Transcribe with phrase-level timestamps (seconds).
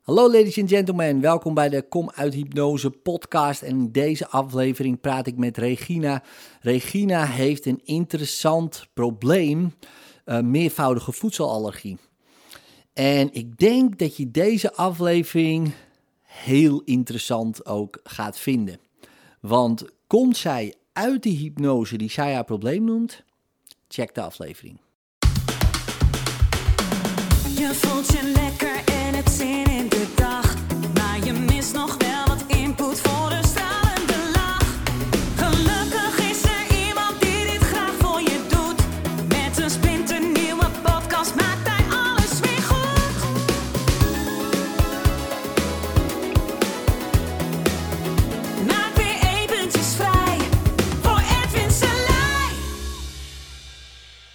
[0.00, 3.62] Hallo ladies and gentlemen, welkom bij de Kom uit Hypnose podcast.
[3.62, 6.22] En in deze aflevering praat ik met Regina.
[6.60, 9.74] Regina heeft een interessant probleem,
[10.26, 11.98] uh, meervoudige voedselallergie.
[12.92, 15.72] En ik denk dat je deze aflevering
[16.22, 18.80] heel interessant ook gaat vinden.
[19.40, 23.22] Want komt zij uit die hypnose die zij haar probleem noemt?
[23.88, 24.80] Check de aflevering.
[27.56, 28.89] Je voelt je lekker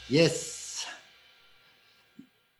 [0.08, 0.88] Yes.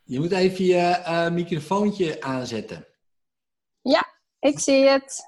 [0.04, 2.88] Je moet even je uh, microfoontje aanzetten.
[3.82, 4.06] Ja,
[4.40, 5.26] ik zie het.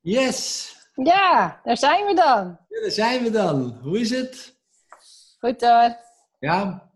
[0.00, 0.70] Yes!
[0.94, 2.58] Ja, daar zijn we dan.
[2.68, 3.78] Ja, daar zijn we dan.
[3.82, 4.56] Hoe is het?
[5.38, 5.96] Goed hoor.
[6.38, 6.90] Ja.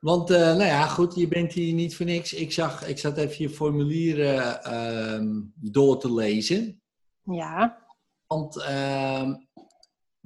[0.00, 2.32] Want, uh, nou ja, goed, je bent hier niet voor niks.
[2.32, 6.82] Ik, zag, ik zat even je formulieren uh, door te lezen.
[7.22, 7.86] Ja.
[8.26, 9.34] Want, ehm,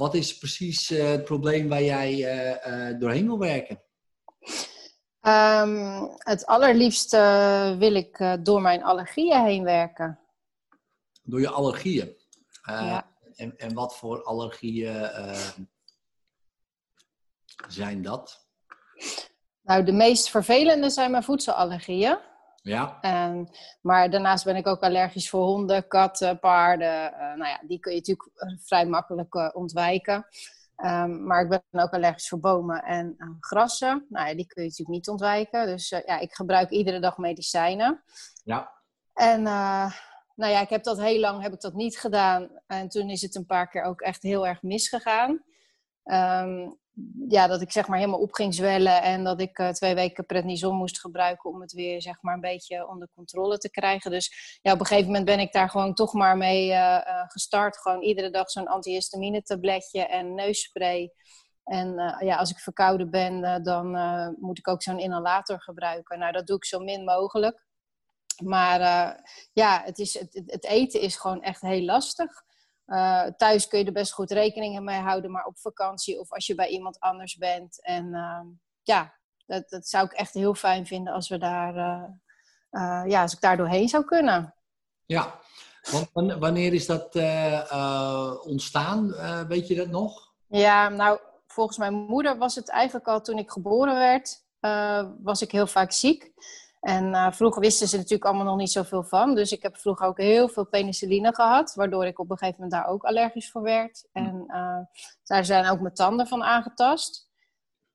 [0.01, 3.83] wat is precies eh, het probleem waar jij doorheen wil werken?
[5.23, 10.19] Um, het allerliefste wil ik door mijn allergieën heen werken.
[11.23, 12.17] Door je allergieën?
[12.63, 13.11] Ja.
[13.35, 15.11] En, en wat voor allergieën
[17.69, 18.47] zijn dat?
[19.63, 22.19] Nou, de meest vervelende zijn mijn voedselallergieën.
[22.63, 22.99] Ja.
[23.31, 23.49] Um,
[23.81, 27.13] maar daarnaast ben ik ook allergisch voor honden, katten, paarden.
[27.19, 28.31] nou ja, die kun je natuurlijk
[28.65, 30.27] vrij makkelijk ontwijken.
[30.77, 34.07] Um, maar ik ben ook allergisch voor bomen en uh, grassen.
[34.09, 35.67] Nou ja, die kun je natuurlijk niet ontwijken.
[35.67, 38.03] Dus ja, ik gebruik iedere dag medicijnen.
[38.45, 38.73] Ja.
[39.13, 42.51] En nou ja, ik heb dat heel lang heb ik dat niet gedaan.
[42.67, 45.45] En toen is het een paar keer ook echt heel erg misgegaan.
[46.05, 46.79] Um,
[47.29, 50.77] ja, dat ik zeg maar helemaal op ging zwellen en dat ik twee weken prednison
[50.77, 54.11] moest gebruiken om het weer zeg maar een beetje onder controle te krijgen.
[54.11, 57.79] Dus ja, op een gegeven moment ben ik daar gewoon toch maar mee uh, gestart.
[57.79, 61.13] Gewoon iedere dag zo'n antihistamine tabletje en neusspray.
[61.65, 63.91] En ja, als ik verkouden ben, dan
[64.39, 66.19] moet ik ook zo'n inhalator gebruiken.
[66.19, 67.67] Nou, dat doe ik zo min mogelijk.
[68.45, 68.81] Maar
[69.53, 72.43] ja, het, is, het, het eten is gewoon echt heel lastig.
[72.91, 76.47] Uh, thuis kun je er best goed rekening mee houden, maar op vakantie of als
[76.47, 77.83] je bij iemand anders bent.
[77.83, 78.41] En uh,
[78.83, 79.15] ja,
[79.47, 81.75] dat, dat zou ik echt heel fijn vinden als we daar,
[82.71, 84.55] uh, ja, als ik daar doorheen zou kunnen.
[85.07, 85.41] Ja,
[85.91, 87.15] want wanneer is dat
[88.45, 89.15] ontstaan?
[89.49, 90.33] weet je dat nog?
[90.49, 94.45] Ja, nou, volgens mijn moeder was het eigenlijk al toen ik geboren werd,
[95.23, 96.33] was ik heel vaak ziek.
[96.81, 99.35] En uh, vroeger wisten ze natuurlijk allemaal nog niet zoveel van.
[99.35, 101.75] Dus ik heb vroeger ook heel veel penicilline gehad.
[101.75, 104.09] Waardoor ik op een gegeven moment daar ook allergisch voor werd.
[104.13, 104.79] En uh,
[105.25, 107.29] daar zijn ook mijn tanden van aangetast.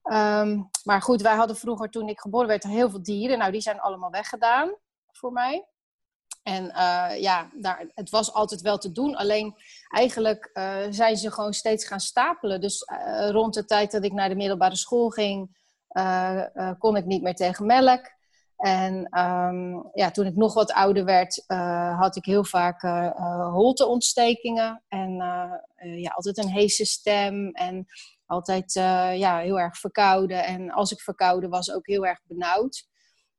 [0.02, 3.38] Um, maar goed, wij hadden vroeger toen ik geboren werd heel veel dieren.
[3.38, 4.74] Nou, die zijn allemaal weggedaan
[5.12, 5.66] voor mij.
[6.42, 9.16] En uh, ja, daar, het was altijd wel te doen.
[9.16, 9.54] Alleen
[9.88, 10.50] eigenlijk
[10.90, 12.60] zijn ze gewoon steeds gaan stapelen.
[12.60, 12.84] Dus
[13.30, 15.56] rond de tijd dat ik naar de middelbare school ging,
[16.78, 18.14] kon ik niet meer tegen melk.
[18.56, 23.10] En um, ja, toen ik nog wat ouder werd, uh, had ik heel vaak uh,
[23.16, 24.84] uh, holteontstekingen.
[24.88, 25.12] En
[25.76, 27.50] ja, altijd een heese stem.
[27.50, 27.86] En
[28.26, 28.72] altijd
[29.18, 30.44] ja, heel erg verkouden.
[30.44, 32.86] En als ik verkouden was, ook heel erg benauwd.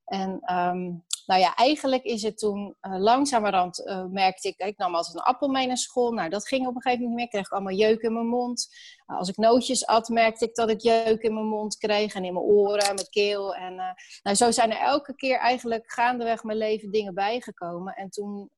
[0.06, 4.96] En um, nou ja, eigenlijk is het toen uh, langzamerhand uh, merkte ik, ik nam
[4.96, 6.12] altijd een appel mee naar school.
[6.12, 7.26] Nou, dat ging op een gegeven moment niet meer.
[7.26, 8.68] Ik kreeg allemaal jeuk in mijn mond.
[9.08, 12.26] Uh, als ik nootjes at, merkte ik dat ik jeuk in mijn mond kreeg en
[12.26, 13.56] in mijn oren, mijn keel.
[13.56, 13.76] En
[14.24, 17.94] nou, zo zijn er elke keer eigenlijk gaandeweg mijn leven dingen bijgekomen.
[17.94, 18.50] En toen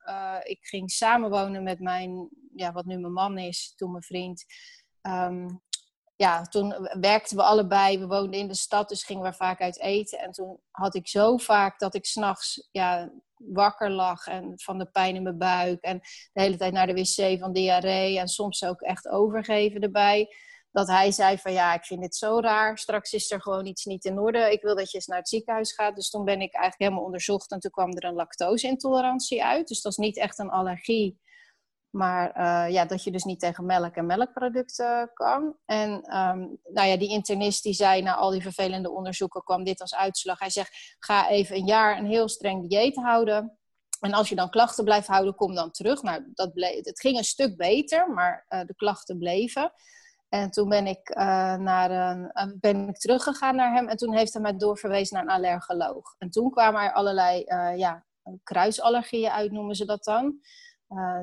[0.44, 4.46] ik ging samenwonen met mijn, ja, wat nu mijn man is, toen mijn vriend.
[5.02, 5.62] Um,
[6.20, 8.00] ja, toen werkten we allebei.
[8.00, 10.20] We woonden in de stad, dus gingen we vaak uit eten.
[10.20, 14.86] En toen had ik zo vaak dat ik s'nachts ja, wakker lag en van de
[14.86, 15.82] pijn in mijn buik.
[15.82, 16.00] En
[16.34, 18.20] de hele tijd naar de wc van diarree.
[18.20, 20.36] En soms ook echt overgeven erbij.
[20.72, 22.78] Dat hij zei van ja, ik vind dit zo raar.
[22.78, 24.52] Straks is er gewoon iets niet in orde.
[24.52, 25.96] Ik wil dat je eens naar het ziekenhuis gaat.
[25.96, 27.52] Dus toen ben ik eigenlijk helemaal onderzocht.
[27.52, 29.68] En toen kwam er een lactose-intolerantie uit.
[29.68, 31.20] Dus dat is niet echt een allergie.
[31.90, 35.56] Maar uh, ja, dat je dus niet tegen melk en melkproducten kan.
[35.66, 39.82] En um, nou ja, die internist die zei na al die vervelende onderzoeken kwam dit
[39.82, 40.40] als uitslag.
[40.40, 43.58] Hij zegt, ga even een jaar een heel streng dieet houden.
[44.00, 46.02] En als je dan klachten blijft houden, kom dan terug.
[46.02, 49.72] Nou, dat het ging een stuk beter, maar uh, de klachten bleven.
[50.30, 53.88] En toen ben ik, uh, naar een, ben ik teruggegaan naar hem.
[53.88, 56.16] En toen heeft hij mij doorverwezen naar een allergoloog.
[56.18, 57.44] En toen kwamen er allerlei
[57.78, 58.06] ja,
[58.44, 60.40] kruisallergieën uit, noemen ze dat dan.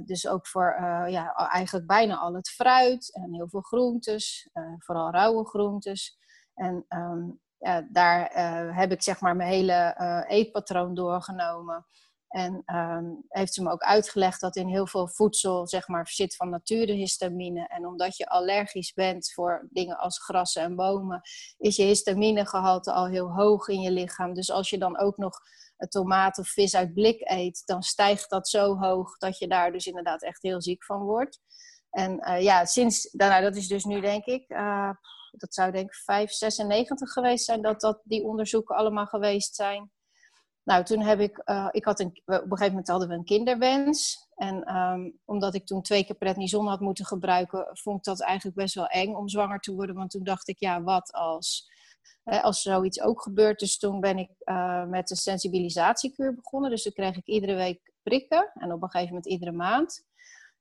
[0.04, 0.76] Dus ook voor
[1.08, 6.18] ja, eigenlijk bijna al het fruit en heel veel groentes, vooral rauwe groentes.
[6.54, 8.30] En ehm, ja, daar
[8.74, 9.94] heb ik zeg maar mijn hele
[10.28, 11.86] eetpatroon doorgenomen.
[12.28, 16.36] En ehm, heeft ze me ook uitgelegd dat in heel veel voedsel zeg maar, zit
[16.36, 17.66] van nature histamine.
[17.66, 21.20] En omdat je allergisch bent voor dingen als grassen en bomen,
[21.58, 24.34] is je histaminegehalte al heel hoog in je lichaam.
[24.34, 25.38] Dus als je dan ook nog
[25.88, 29.86] tomaat of vis uit blik eet, dan stijgt dat zo hoog dat je daar dus
[29.86, 31.40] inderdaad echt heel ziek van wordt.
[31.90, 34.90] En uh, ja, sinds, nou, dat is dus nu denk ik, uh,
[35.30, 39.90] dat zou denk ik 5, 96 geweest zijn dat, dat die onderzoeken allemaal geweest zijn.
[40.66, 44.28] Nou, toen heb ik, uh, ik had op een gegeven moment hadden we een kinderwens.
[44.34, 48.56] En um, omdat ik toen twee keer prednison had moeten gebruiken, vond ik dat eigenlijk
[48.56, 49.96] best wel eng om zwanger te worden.
[49.96, 51.70] Want toen dacht ik, ja, wat als,
[52.24, 53.58] hè, als zoiets ook gebeurt.
[53.58, 56.70] Dus toen ben ik uh, met een sensibilisatiekuur begonnen.
[56.70, 60.04] Dus dan kreeg ik iedere week prikken en op een gegeven moment iedere maand.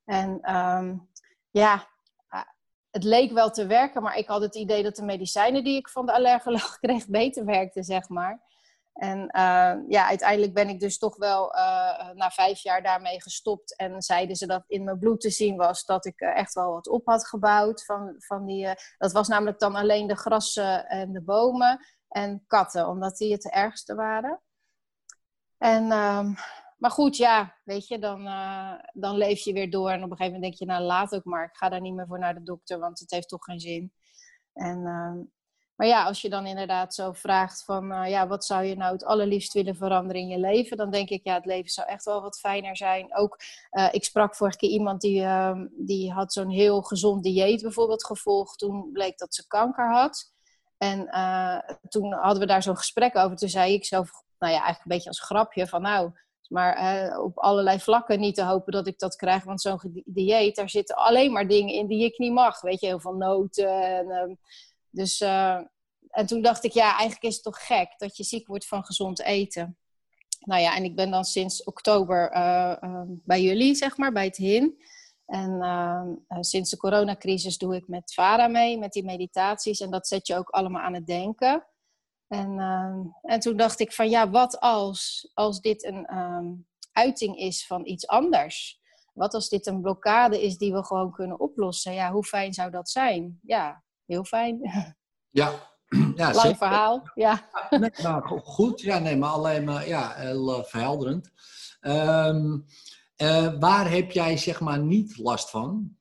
[0.04, 1.10] En um,
[1.52, 1.88] ja,
[2.92, 5.90] het leek wel te werken, maar ik had het idee dat de medicijnen die ik
[5.90, 8.45] van de allergoloog kreeg beter werkten, zeg maar.
[8.96, 13.76] En uh, ja, uiteindelijk ben ik dus toch wel uh, na vijf jaar daarmee gestopt.
[13.76, 16.88] En zeiden ze dat in mijn bloed te zien was dat ik echt wel wat
[16.88, 17.86] op had gebouwd.
[17.86, 22.44] Van, van die, uh, dat was namelijk dan alleen de grassen en de bomen en
[22.48, 24.42] katten, omdat die het ergste waren.
[25.58, 25.88] En,
[26.78, 28.24] maar goed, ja, weet je, dan,
[28.94, 29.90] dan leef je weer door.
[29.90, 31.46] En op een gegeven moment denk je, nou laat ook maar.
[31.46, 33.94] Ik ga daar niet meer voor naar de dokter, want het heeft toch geen zin.
[34.54, 34.84] En
[35.76, 38.94] maar ja, als je dan inderdaad zo vraagt van, uh, ja, wat zou je nou
[38.94, 40.78] het allerliefst willen veranderen in je leven?
[40.78, 43.16] Dan denk ik, ja, het leven zou echt wel wat fijner zijn.
[43.16, 43.40] Ook,
[43.72, 48.06] uh, ik sprak vorige keer iemand die, uh, die had zo'n heel gezond dieet bijvoorbeeld
[48.06, 48.58] gevolgd.
[48.58, 50.34] Toen bleek dat ze kanker had.
[50.78, 51.58] En eh,
[51.90, 53.38] toen hadden we daar zo'n gesprek over.
[53.38, 53.96] Toen zei ik zo,
[54.40, 56.12] nou ja, eigenlijk een beetje als grapje van, nou,
[56.48, 59.44] maar op allerlei vlakken niet te hopen dat ik dat krijg.
[59.44, 62.62] Want zo'n dieet, daar zitten alleen maar dingen in die ik niet mag.
[62.62, 64.34] Weet je, heel veel noten en ehm,
[64.96, 65.60] dus, uh,
[66.10, 68.86] en toen dacht ik, ja, eigenlijk is het toch gek dat je ziek wordt van
[68.86, 69.78] gezond eten.
[70.40, 74.26] Nou ja, en ik ben dan sinds oktober uh, uh, bij jullie, zeg maar, bij
[74.26, 74.84] het HIN.
[75.26, 79.80] En sinds de coronacrisis doe ik met VARA mee, met die meditaties.
[79.80, 81.66] En dat zet je ook allemaal aan het denken.
[82.28, 82.60] En,
[83.22, 86.08] en toen dacht ik van, ja, wat als, als dit een
[86.92, 88.80] uiting is van iets anders?
[89.14, 91.94] Wat als dit een blokkade is die we gewoon kunnen oplossen?
[91.94, 93.40] Ja, hoe fijn zou dat zijn?
[93.42, 94.60] Ja, heel fijn.
[95.30, 95.52] Ja,
[96.16, 96.58] ja Lang zeker.
[96.58, 97.50] verhaal, ja.
[97.70, 101.32] Nee, nou, goed, ja, nee, maar alleen maar ja, heel uh, verhelderend.
[101.82, 102.66] Um,
[103.18, 105.98] uh, waar heb jij zeg maar niet last van?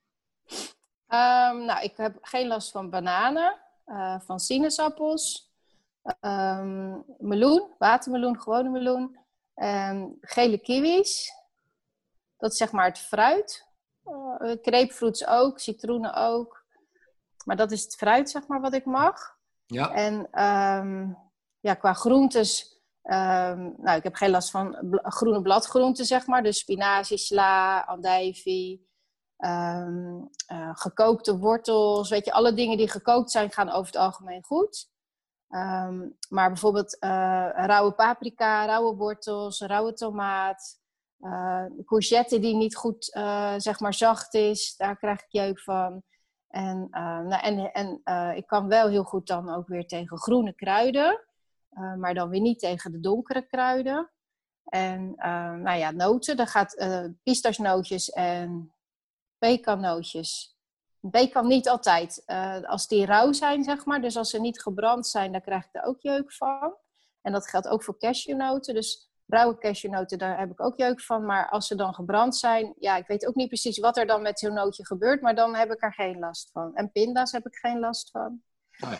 [1.08, 3.56] Um, nou, ik heb geen last van bananen,
[3.86, 5.52] uh, van sinaasappels,
[6.20, 9.18] um, meloen, watermeloen, gewone meloen,
[10.20, 11.32] gele kiwis.
[12.36, 13.66] Dat is zeg maar het fruit.
[14.04, 16.63] Uh, ook, citroenen ook.
[17.44, 19.36] Maar dat is het fruit, zeg maar, wat ik mag.
[19.66, 19.90] Ja.
[19.92, 20.14] En
[20.44, 21.18] um,
[21.60, 26.42] ja, qua groentes, um, nou, ik heb geen last van groene bladgroenten, zeg maar.
[26.42, 28.88] Dus spinazie, sla, andijvie,
[29.38, 32.10] um, uh, gekookte wortels.
[32.10, 34.92] Weet je, alle dingen die gekookt zijn, gaan over het algemeen goed.
[36.28, 37.10] maar bijvoorbeeld uh,
[37.52, 40.82] rauwe paprika, rauwe wortels, rauwe tomaat.
[41.20, 43.04] Uh, courgette die niet goed,
[43.56, 46.02] zeg maar, zacht is, daar krijg ik jeuk van.
[46.54, 50.18] En, uh, nou, en, en uh, ik kan wel heel goed dan ook weer tegen
[50.18, 51.20] groene kruiden,
[51.72, 54.10] uh, maar dan weer niet tegen de donkere kruiden.
[54.64, 55.14] En
[55.62, 56.86] nou ja, noten, daar gaat
[57.22, 58.74] pistachenootjes en
[59.38, 60.56] pekannootjes.
[61.00, 62.22] Pekan niet altijd.
[62.66, 65.74] als die rauw zijn, zeg maar, dus als ze niet gebrand zijn, dan krijg ik
[65.74, 66.74] er ook jeuk van.
[67.20, 68.74] En dat geldt ook voor cashewnoten.
[68.74, 71.24] Dus Rauwe cashewnoten, daar heb ik ook jeuk van.
[71.24, 74.22] Maar als ze dan gebrand zijn, ja, ik weet ook niet precies wat er dan
[74.22, 75.20] met zo'n nootje gebeurt.
[75.20, 76.74] Maar dan heb ik er geen last van.
[76.74, 78.42] En pinda's heb ik geen last van.
[78.80, 78.98] Oh ja.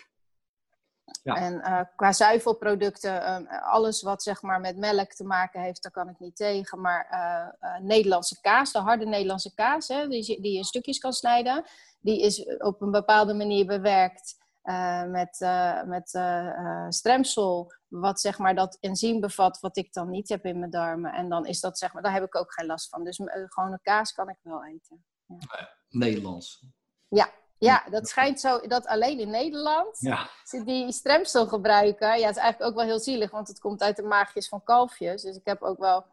[1.22, 1.36] Ja.
[1.36, 5.92] En uh, qua zuivelproducten, um, alles wat zeg maar met melk te maken heeft, daar
[5.92, 6.80] kan ik niet tegen.
[6.80, 10.98] Maar uh, uh, Nederlandse kaas, de harde Nederlandse kaas, hè, die, die je in stukjes
[10.98, 11.64] kan snijden,
[12.00, 14.36] die is op een bepaalde manier bewerkt.
[14.64, 20.10] Uh, met, uh, met uh, stremsel, wat zeg maar dat enzym bevat, wat ik dan
[20.10, 21.12] niet heb in mijn darmen.
[21.12, 23.04] En dan is dat zeg maar, daar heb ik ook geen last van.
[23.04, 25.04] Dus gewoon een kaas kan ik wel eten.
[25.26, 25.70] Ja.
[25.88, 26.66] Nederlands.
[27.08, 30.28] Ja, ja, dat schijnt zo dat alleen in Nederland ja.
[30.44, 32.18] ze die stremsel gebruiken.
[32.18, 34.62] Ja, het is eigenlijk ook wel heel zielig, want het komt uit de maagjes van
[34.62, 35.22] kalfjes.
[35.22, 36.06] Dus ik heb ook wel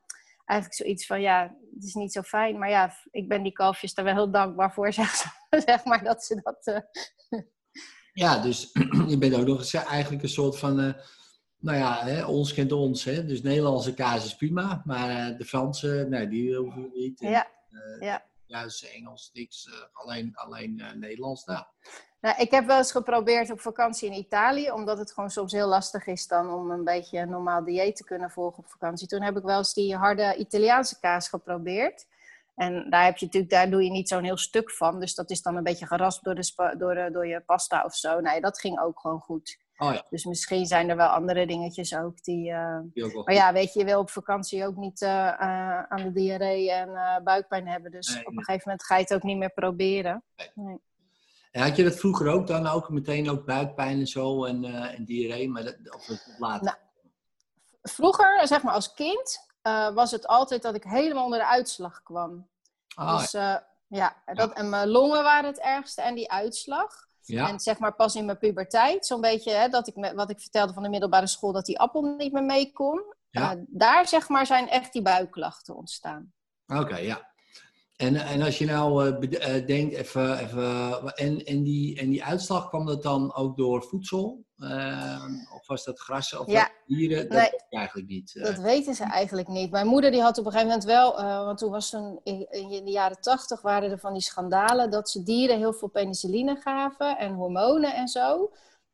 [0.45, 2.59] eigenlijk zoiets van, ja, het is niet zo fijn.
[2.59, 6.23] Maar ja, ik ben die kalfjes daar wel heel dankbaar voor, zeg, zeg maar, dat
[6.23, 6.83] ze dat
[8.13, 8.71] ja, dus
[9.07, 10.93] je bent ook nog eens eigenlijk een soort van uh,
[11.59, 13.03] Nou ja, hè, ons kent ons.
[13.03, 13.25] Hè?
[13.25, 14.81] Dus Nederlandse kaas is prima.
[14.85, 17.19] Maar de Franse, nee, die hoeven we niet.
[17.19, 17.47] ja.
[17.99, 18.29] ja.
[18.47, 19.69] Duits, Engels, niks.
[19.93, 21.45] alleen alleen Nederlands.
[21.45, 21.63] Nou.
[22.21, 25.67] Nou, ik heb wel eens geprobeerd op vakantie in Italië, omdat het gewoon soms heel
[25.67, 29.07] lastig is dan om een beetje een normaal dieet te kunnen volgen op vakantie.
[29.07, 32.05] Toen heb ik wel eens die harde Italiaanse kaas geprobeerd.
[32.55, 34.99] En daar, heb je natuurlijk, daar doe je niet zo'n heel stuk van.
[34.99, 37.95] Dus dat is dan een beetje geraspt door, de door, de, door je pasta of
[37.95, 38.19] zo.
[38.19, 39.59] Nee, dat ging ook gewoon goed.
[39.77, 40.05] Oh ja.
[40.09, 42.49] Dus misschien zijn er wel andere dingetjes ook die.
[42.49, 42.79] Uh...
[43.25, 46.71] maar ja, weet je, je wil op vakantie ook niet uh, uh, aan de diarree
[46.71, 46.89] en
[47.23, 47.91] buikpijn hebben.
[47.91, 50.23] Dus op een gegeven moment ga je het ook niet meer proberen.
[50.53, 50.79] Nee.
[51.51, 55.05] En had je dat vroeger ook dan ook meteen ook buikpijn en zo en, en
[55.05, 56.63] diarree, maar dat, of later?
[56.63, 56.77] Nou,
[57.81, 59.50] vroeger, zeg maar als kind,
[59.93, 62.49] was het altijd dat ik helemaal onder de uitslag kwam.
[62.95, 67.09] Ah, dus ja, ja, dat, en mijn longen waren het ergste en die uitslag.
[67.21, 67.47] Ja.
[67.47, 70.73] En zeg maar pas in mijn puberteit, zo'n beetje, hè, dat ik wat ik vertelde
[70.73, 73.13] van de middelbare school, dat die appel niet meer mee kon.
[73.29, 73.55] Ja.
[73.55, 76.33] Uh, daar zeg maar zijn echt die buikklachten ontstaan.
[76.67, 77.30] Oké, ja.
[78.01, 82.69] En, en als je nou uh, denkt, even, even en, en, die, en die uitslag,
[82.69, 84.45] kwam dat dan ook door voedsel?
[84.57, 85.23] Uh,
[85.55, 86.69] of was dat gras of ja.
[86.87, 87.29] dieren?
[87.29, 88.39] Dat nee, weet je eigenlijk niet.
[88.43, 89.71] Dat weten ze eigenlijk niet.
[89.71, 91.15] Mijn moeder die had op een gegeven moment wel,
[91.45, 95.09] want toen was toen in, in, de jaren tachtig waren er van die schandalen dat
[95.09, 98.51] ze dieren heel veel penicilline gaven en hormonen en zo.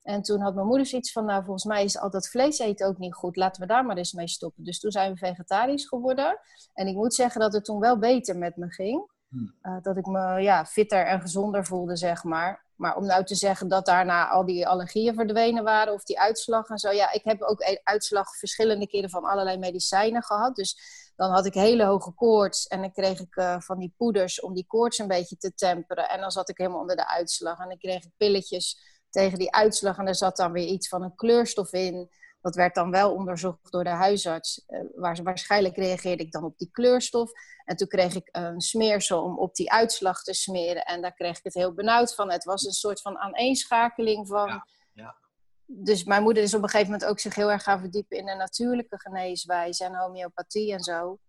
[0.08, 2.88] En toen had mijn moeder zoiets van, nou volgens mij is al dat vlees eten
[2.88, 3.36] ook niet goed.
[3.36, 4.64] Laten we daar maar eens mee stoppen.
[4.64, 6.40] Dus toen zijn we vegetarisch geworden.
[6.74, 9.12] En ik moet zeggen dat het toen wel beter met me ging.
[9.30, 9.56] Hmm.
[9.62, 12.66] Uh, dat ik me ja, fitter en gezonder voelde, zeg maar.
[12.76, 16.70] Maar om nou te zeggen dat daarna al die allergieën verdwenen waren of die uitslag
[16.70, 16.92] en zo.
[16.92, 20.56] Ja, ik heb ook e-, uitslag verschillende keren van allerlei medicijnen gehad.
[20.56, 20.78] Dus
[21.16, 24.54] dan had ik hele hoge koorts en dan kreeg ik uh, van die poeders om
[24.54, 26.10] die koorts een beetje te temperen.
[26.10, 27.60] En dan zat ik helemaal onder de uitslag.
[27.60, 29.98] En dan kreeg ik pilletjes tegen die uitslag.
[29.98, 32.10] En er zat dan weer iets van een kleurstof in.
[32.42, 34.64] Dat werd dan wel onderzocht door de huisarts.
[34.68, 37.32] Uh, waar, waarschijnlijk reageerde ik dan op die kleurstof.
[37.66, 40.86] En toen kreeg ik een smeersel om op die uitslag te smeren.
[40.86, 42.32] En daar kreeg ik het heel benauwd van.
[42.32, 44.48] Het was een soort van aaneenschakeling van...
[44.48, 45.16] Ja, ja.
[45.66, 48.26] Dus mijn moeder is op een gegeven moment ook zich heel erg gaan verdiepen in
[48.26, 51.20] de natuurlijke geneeswijze en homeopathie en zo.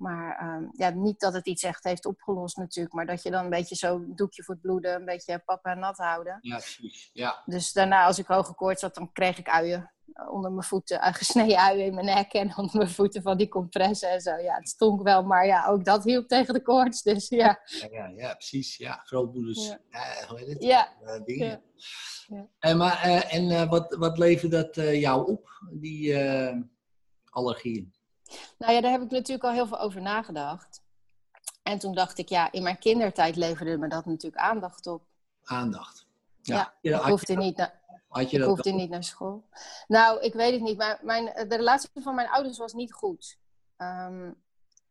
[0.00, 2.94] Maar ehm, ja, niet dat het iets echt heeft opgelost natuurlijk.
[2.94, 5.96] Maar dat je dan een beetje zo doekje voor het bloeden, een beetje papa nat
[5.96, 6.38] houden.
[6.40, 7.10] Ja, precies.
[7.12, 7.42] Ja.
[7.44, 9.92] Dus daarna als ik hoge koorts had, dan kreeg ik uien
[10.30, 10.96] onder mijn voeten.
[10.96, 14.36] Uh, gesneden uien in mijn nek en onder mijn voeten van die compressen en zo.
[14.36, 15.22] Ja, het stonk wel.
[15.22, 17.02] Maar ja, ook dat hielp tegen de koorts.
[17.02, 17.60] Dus ja.
[17.64, 18.76] Ja, ja, ja precies.
[18.76, 19.66] Ja, grootmoeders.
[19.66, 19.78] Ja.
[20.28, 20.62] hoe heet het?
[20.62, 20.92] Ja.
[21.02, 21.62] Uh, dingen.
[22.26, 22.48] Ja.
[22.58, 26.18] En, maar, en wat, wat levert dat jou op, die
[27.24, 27.98] allergieën?
[28.58, 30.82] Nou ja, daar heb ik natuurlijk al heel veel over nagedacht.
[31.62, 35.02] En toen dacht ik, ja, in mijn kindertijd leverde me dat natuurlijk aandacht op.
[35.44, 36.06] Aandacht.
[36.42, 39.44] Ja, ja ik hoefde, niet, naar, had je ik hoefde niet naar school.
[39.88, 40.76] Nou, ik weet het niet.
[40.76, 43.38] Maar mijn, de relatie van mijn ouders was niet goed.
[43.76, 44.36] Um,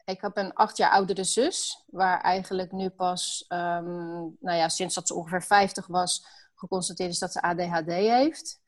[0.05, 4.95] ik heb een acht jaar oudere zus, waar eigenlijk nu pas, um, nou ja, sinds
[4.95, 8.61] dat ze ongeveer 50 was, geconstateerd is dat ze ADHD heeft.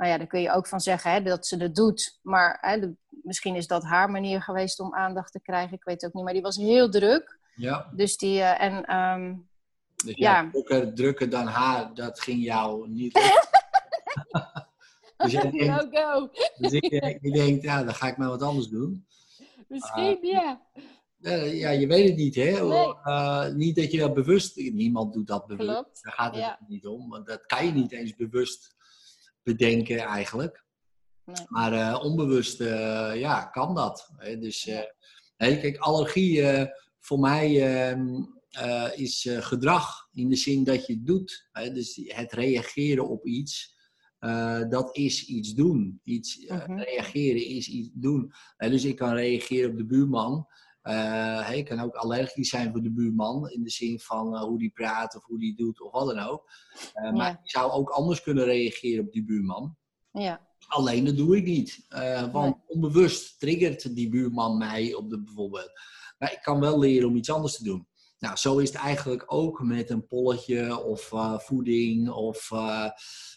[0.00, 2.18] Nou ja, daar kun je ook van zeggen hè, dat ze het doet.
[2.22, 2.92] Maar hè,
[3.22, 5.76] misschien is dat haar manier geweest om aandacht te krijgen.
[5.76, 6.24] Ik weet het ook niet.
[6.24, 7.38] Maar die was heel druk.
[7.54, 7.90] Ja.
[7.94, 8.38] Dus die...
[8.38, 9.48] Uh, en, um,
[10.04, 10.48] dus ja.
[10.50, 13.12] drukker, drukker dan haar, dat ging jou niet
[15.16, 16.30] dus je denkt, go.
[16.56, 16.84] Dus ik,
[17.20, 19.06] ik denk, ja, dan ga ik maar wat anders doen.
[19.68, 20.60] Misschien, uh, ja.
[21.44, 22.62] ja, je weet het niet, hè?
[22.62, 22.94] Nee.
[23.04, 24.56] Uh, niet dat je dat bewust...
[24.56, 25.70] Niemand doet dat bewust.
[25.70, 26.02] Klopt.
[26.02, 26.58] Daar gaat het ja.
[26.68, 27.08] niet om.
[27.08, 28.78] Want dat kan je niet eens bewust
[29.42, 30.64] bedenken eigenlijk.
[31.24, 31.46] Nee.
[31.48, 34.10] Maar uh, onbewust uh, ja, kan dat.
[34.16, 34.38] Hè?
[34.38, 34.80] Dus uh,
[35.36, 36.42] nee, kijk, allergie
[37.00, 38.22] voor mij ehm,
[38.94, 41.48] is gedrag in de zin dat je het doet.
[41.52, 41.72] Hè?
[41.72, 43.76] Dus het reageren op iets,
[44.68, 46.00] dat is iets doen.
[46.04, 46.64] Iets, -huh.
[46.66, 48.32] Reageren is iets doen.
[48.56, 50.46] dus ik kan reageren op de buurman.
[50.82, 54.58] Uh, ik kan ook allergisch zijn voor de buurman in de zin van uh, hoe
[54.58, 56.50] die praat of hoe die doet of wat dan ook.
[56.94, 57.12] Uh, ja.
[57.12, 59.76] Maar ik zou ook anders kunnen reageren op die buurman.
[60.12, 60.48] Ja.
[60.68, 61.86] Alleen dat doe ik niet.
[62.32, 62.64] want nee.
[62.66, 65.72] onbewust triggert die buurman mij op de bijvoorbeeld.
[66.18, 67.88] Maar ik kan wel leren om iets anders te doen.
[68.18, 71.12] Nou, zo is het eigenlijk ook met een polletje of
[71.44, 72.50] voeding of,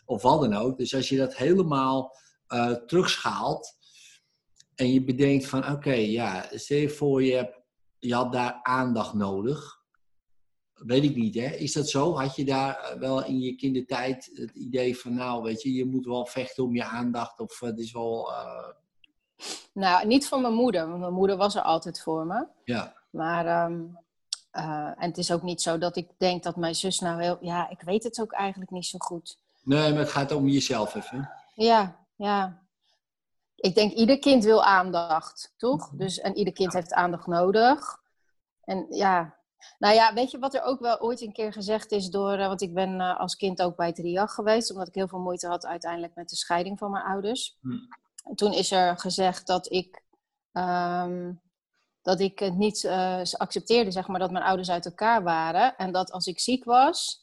[0.05, 0.77] of wat dan ook.
[0.77, 2.17] Dus als je dat helemaal
[2.85, 3.75] terugschaalt
[4.83, 7.59] en je bedenkt van, oké, okay, ja, stel je voor je, hebt,
[7.99, 9.81] je had daar aandacht nodig.
[10.73, 11.47] Weet ik niet, hè?
[11.47, 12.17] Is dat zo?
[12.17, 15.85] Had je daar eh, wel in je kindertijd het idee van, nou, weet je, je
[15.85, 18.31] moet wel vechten om je aandacht of het is wel...
[18.31, 18.67] Uh...
[19.73, 22.47] Nou, niet van mijn moeder, want mijn moeder was er altijd voor me.
[22.63, 22.93] Ja.
[23.09, 23.97] Maar, um,
[24.53, 27.37] uh, en het is ook niet zo dat ik denk dat mijn zus nou heel...
[27.41, 29.37] Ja, ik weet het ook eigenlijk niet zo goed.
[29.63, 31.29] Nee, maar het gaat om jezelf even.
[31.53, 32.62] Ja, ja.
[33.63, 35.89] Ik denk ieder kind wil aandacht, toch?
[35.89, 37.98] Dus, en ieder kind heeft aandacht nodig.
[38.63, 39.38] En ja,
[39.77, 42.48] nou ja, weet je wat er ook wel ooit een keer gezegd is door, uh,
[42.48, 45.20] want ik ben uh, als kind ook bij het RIAG geweest, omdat ik heel veel
[45.20, 47.58] moeite had uiteindelijk met de scheiding van mijn ouders.
[47.62, 47.70] Hm.
[48.24, 50.03] En toen is er gezegd dat ik,
[50.51, 51.41] um,
[52.01, 55.77] dat ik het niet uh, accepteerde, zeg maar, dat mijn ouders uit elkaar waren.
[55.77, 57.22] En dat als ik ziek was,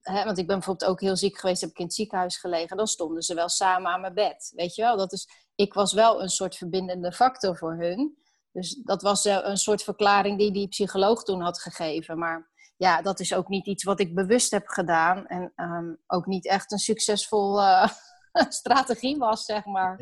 [0.00, 2.76] hè, want ik ben bijvoorbeeld ook heel ziek geweest, heb ik in het ziekenhuis gelegen,
[2.76, 4.52] dan stonden ze wel samen aan mijn bed.
[4.54, 8.18] Weet je wel, dat is, ik was wel een soort verbindende factor voor hun.
[8.52, 12.18] Dus dat was uh, een soort verklaring die die psycholoog toen had gegeven.
[12.18, 15.26] Maar ja, dat is ook niet iets wat ik bewust heb gedaan.
[15.26, 17.88] En um, ook niet echt een succesvol uh,
[18.48, 20.00] strategie was, zeg maar.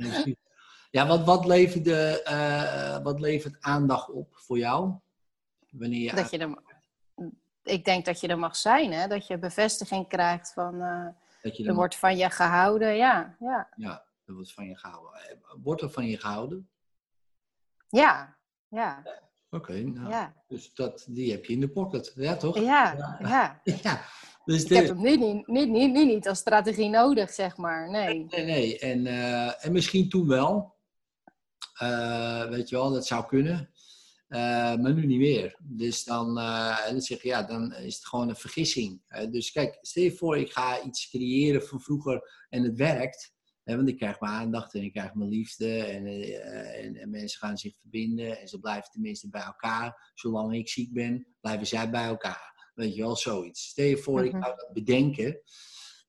[0.91, 4.93] Ja, wat, wat, uh, wat levert aandacht op voor jou?
[5.71, 6.59] Wanneer je dat je er,
[7.71, 9.07] ik denk dat je er mag zijn, hè?
[9.07, 10.79] dat je bevestiging krijgt van
[11.43, 12.97] dat je er, er wordt van je gehouden.
[12.97, 13.69] Ja, ja.
[13.77, 15.13] ja, er wordt van je gehouden.
[15.63, 16.69] Wordt er van je gehouden?
[17.89, 18.37] Ja,
[18.69, 19.03] ja.
[19.51, 20.35] Oké, nou, ja.
[20.47, 22.59] dus dat, die heb je in de pocket, ja toch?
[22.59, 23.61] Ja, ja.
[23.65, 24.01] ja.
[24.45, 28.27] Dus ik heb hem nu niet, niet, niet, niet als strategie nodig, zeg maar, nee.
[28.29, 30.75] Nee, nee, en, uh, en misschien toen wel.
[31.83, 33.71] Uh, weet je wel, dat zou kunnen.
[34.29, 34.39] Uh,
[34.77, 35.57] maar nu niet meer.
[35.63, 36.35] Dus dan,
[36.91, 39.01] dan zeg je, ja, dan is het gewoon een vergissing.
[39.31, 43.37] dus kijk, stel je voor, ik ga iets creëren van vroeger en het werkt
[43.77, 47.39] want ik krijg mijn aandacht en ik krijg mijn liefde en, uh, en, en, mensen
[47.39, 50.13] gaan zich verbinden en ze blijven tenminste bij elkaar.
[50.15, 52.71] Zolang ik ziek ben, blijven zij bij elkaar.
[52.75, 53.69] Weet je wel, zoiets.
[53.69, 54.43] Stel je voor, ik mhm.
[54.43, 55.41] zou dat bedenken.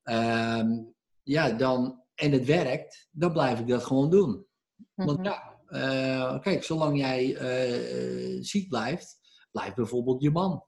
[0.03, 4.45] Um, ja, dan, en het werkt, dan blijf ik dat gewoon doen.
[4.93, 5.27] Want mhm.
[5.27, 9.19] ja, uh, kijk, zolang jij uh, ziek blijft,
[9.51, 10.63] blijft bijvoorbeeld je man.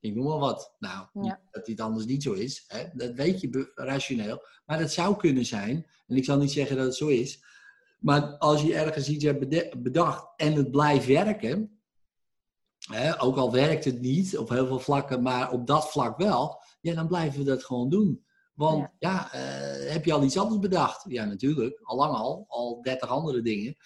[0.00, 0.74] Ik noem maar wat.
[0.78, 1.40] Nou, ja.
[1.50, 2.64] dat dit anders niet zo is.
[2.66, 2.84] Hè?
[2.92, 4.42] Dat weet je rationeel.
[4.64, 5.86] Maar dat zou kunnen zijn.
[6.06, 7.44] En ik zal niet zeggen dat het zo is.
[7.98, 9.48] Maar als je ergens iets hebt
[9.82, 11.80] bedacht en het blijft werken.
[12.78, 16.62] Hè, ook al werkt het niet op heel veel vlakken, maar op dat vlak wel.
[16.80, 18.24] Ja, dan blijven we dat gewoon doen.
[18.54, 21.04] Want ja, uh, heb je al iets anders bedacht?
[21.08, 21.80] Ja, natuurlijk.
[21.82, 22.44] Al lang al.
[22.48, 23.76] Al dertig andere dingen.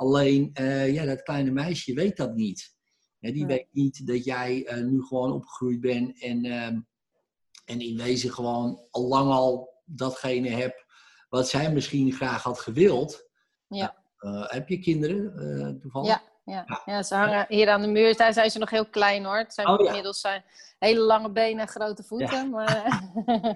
[0.00, 2.78] Alleen, uh, ja, dat kleine meisje weet dat niet
[3.20, 6.66] die weet niet dat jij uh, nu gewoon opgegroeid bent en, uh,
[7.64, 10.84] en in wezen gewoon al lang al datgene hebt
[11.28, 13.28] wat zij misschien graag had gewild.
[13.68, 13.96] Ja.
[14.20, 16.08] Uh, heb je kinderen toevallig?
[16.08, 16.82] Ja, ja.
[16.84, 17.02] ja.
[17.02, 18.16] ze hangen hier aan de muur.
[18.16, 19.36] Daar zijn ze nog heel klein hoor.
[19.36, 20.44] Het zijn oh, inmiddels zijn
[20.78, 22.36] hele lange benen en grote voeten.
[22.36, 22.44] Ja.
[22.44, 23.02] Maar...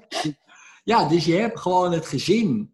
[0.84, 2.73] ja, dus je hebt gewoon het gezin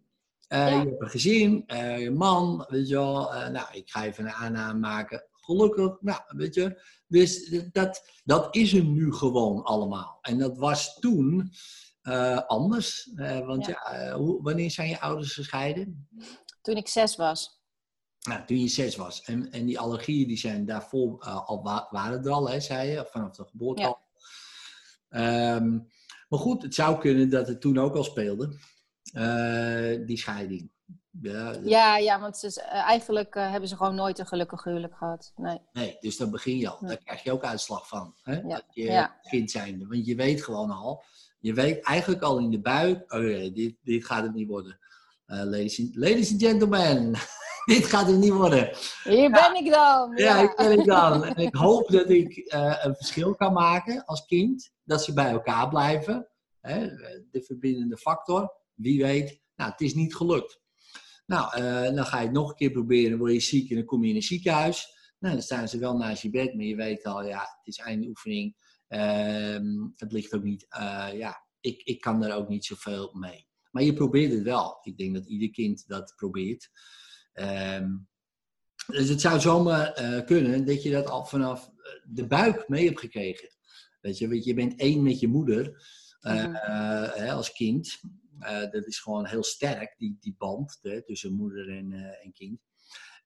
[0.53, 0.67] uh, ja.
[0.67, 3.33] Je hebt een gezin, uh, je man, weet je wel.
[3.33, 6.81] Uh, nou, ik ga even een aanname maken gelukkig, nou, weet je.
[7.07, 10.17] Dus dat, dat is er nu gewoon allemaal.
[10.21, 11.51] En dat was toen
[12.47, 13.11] anders.
[13.45, 16.07] Want ja, ja hoe, wanneer zijn je ouders gescheiden?
[16.61, 17.61] Toen ik zes was.
[18.21, 19.21] Nou, toen je zes was.
[19.21, 23.35] En, en die allergieën die zijn daarvoor al waren er al, hè, zei je, vanaf
[23.35, 23.99] de geboorte al.
[25.09, 25.87] Um,
[26.29, 28.57] maar goed, het zou kunnen dat het toen ook al speelde,
[30.05, 30.69] die scheiding.
[31.19, 34.95] Ja, ja, ja, want ze, uh, eigenlijk uh, hebben ze gewoon nooit een gelukkig huwelijk
[34.95, 35.31] gehad.
[35.35, 36.77] Nee, nee dus dan begin je al.
[36.81, 38.13] Daar krijg je ook uitslag van.
[38.21, 38.33] Hè?
[38.33, 38.41] Ja.
[38.47, 39.19] Dat je ja.
[39.29, 39.87] kind zijnde.
[39.87, 41.03] Want je weet gewoon al.
[41.39, 43.13] Je weet eigenlijk al in de buik.
[43.13, 44.79] Oh ja, dit, dit gaat het niet worden.
[45.27, 47.11] Uh, ladies, and, ladies and gentlemen.
[47.73, 48.75] dit gaat het niet worden.
[49.03, 50.11] Hier ben ik dan.
[50.15, 51.23] Ja, hier ben ik dan.
[51.25, 52.43] En ik hoop dat ik
[52.81, 54.71] een verschil kan maken als kind.
[54.83, 56.27] Dat ze bij elkaar blijven.
[56.61, 56.87] Hè?
[57.31, 58.59] De verbindende factor.
[58.75, 59.41] Wie weet.
[59.55, 60.61] Nou, het is niet gelukt.
[61.25, 63.85] Nou, uh, dan ga je het nog een keer proberen, word je ziek en dan
[63.85, 64.99] kom je in een ziekenhuis.
[65.19, 67.77] Nou, dan staan ze wel naast je bed, maar je weet al, ja, het is
[67.77, 68.55] eindoefening.
[68.89, 73.47] Uh, het ligt ook niet, uh, ja, ik, ik kan daar ook niet zoveel mee.
[73.71, 74.79] Maar je probeert het wel.
[74.81, 76.69] Ik denk dat ieder kind dat probeert.
[77.33, 78.09] Um,
[78.87, 81.69] dus het zou zomaar uh, kunnen dat je dat al vanaf
[82.03, 83.49] de buik mee hebt gekregen.
[84.01, 85.83] Weet je, want je bent één met je moeder
[86.21, 86.55] mm
[87.29, 87.99] als kind.
[88.41, 92.31] Uh, dat is gewoon heel sterk, die, die band hè, tussen moeder en, uh, en
[92.33, 92.59] kind.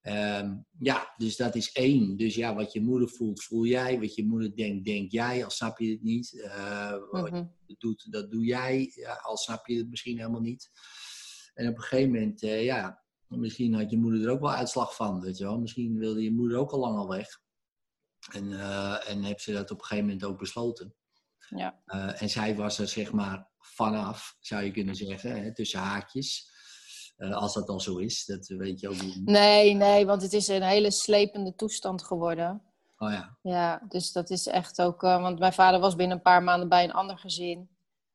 [0.02, 2.18] Um, ja, dus dat is één.
[2.18, 4.00] Dus ja, wat je moeder voelt, voel jij.
[4.00, 5.44] Wat je moeder denkt, denk jij.
[5.44, 6.34] Al snap je het niet.
[6.34, 7.56] Uh, wat mm -hmm.
[7.66, 8.92] je doet, dat doe jij.
[8.96, 10.72] Ja, al snap je het misschien helemaal niet.
[11.54, 15.22] En op een gegeven moment, ja, misschien had je moeder er ook wel uitslag van.
[15.22, 15.60] Weet je wel?
[15.60, 17.42] Misschien wilde je moeder ook al lang al weg.
[18.34, 18.52] En,
[19.06, 20.96] en heb ze dat op een gegeven moment ook besloten.
[21.50, 21.82] Ja.
[22.18, 26.54] en zij was er zeg maar vanaf, zou je kunnen zeggen, hè, tussen haakjes.
[27.18, 29.26] Uh, als dat dan zo is, dat weet je ook niet.
[29.26, 32.62] Nee, nee, want het is een hele slepende toestand geworden.
[32.98, 33.38] Oh ja.
[33.42, 36.70] Ja, dus dat is echt ook, uh, want mijn vader was binnen een paar maanden
[36.70, 37.70] bij een ander gezin.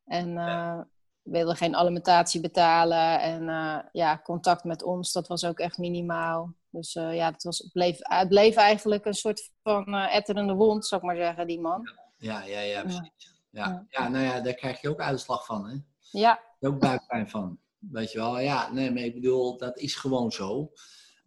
[0.05, 0.89] En ja.
[1.23, 3.21] wilde geen alimentatie betalen.
[3.21, 3.45] En
[3.93, 6.55] ja, contact met ons, dat was ook echt minimaal.
[6.71, 11.01] Dus ja, het, was, het, bleef, het bleef eigenlijk een soort van etterende wond, zou
[11.01, 11.81] ik maar zeggen, die man.
[11.83, 13.39] Ja, ja, ja, precies.
[13.51, 13.87] Ja.
[13.89, 15.77] ja, nou ja, daar krijg je ook uitslag van, hè?
[16.11, 16.41] Ja.
[16.61, 17.59] Ook buikpijn van.
[17.79, 20.73] Weet je wel, ja, nee, maar ik bedoel, dat is gewoon zo.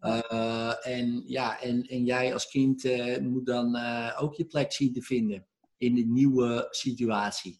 [0.02, 4.72] Uh, en ja, en, en jij als kind uh, moet dan uh, ook je plek
[4.72, 5.46] zien te vinden
[5.78, 7.60] in de nieuwe situatie.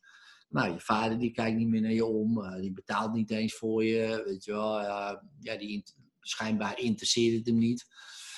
[0.50, 3.84] Nou, je vader die kijkt niet meer naar je om, die betaalt niet eens voor
[3.84, 4.82] je, weet je wel.
[4.82, 5.84] ja, die
[6.20, 7.86] schijnbaar interesseert het hem niet.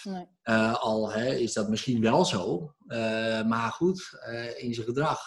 [0.05, 0.27] Nee.
[0.73, 2.73] al hè, is dat misschien wel zo,
[3.45, 4.19] maar goed,
[4.57, 5.19] in zijn gedrag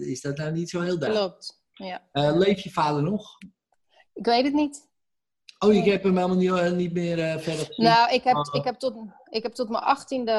[0.00, 1.30] is dat nou niet zo heel duidelijk.
[1.30, 2.00] Klopt, ja.
[2.12, 3.38] leeft je vader nog?
[4.12, 4.92] Ik weet het niet.
[5.58, 7.84] Oh, je hebt hem helemaal niet, eh, niet meer verder gezien?
[7.84, 8.96] Nou, ik heb, ik heb, tot,
[9.30, 10.32] ik heb tot mijn achttiende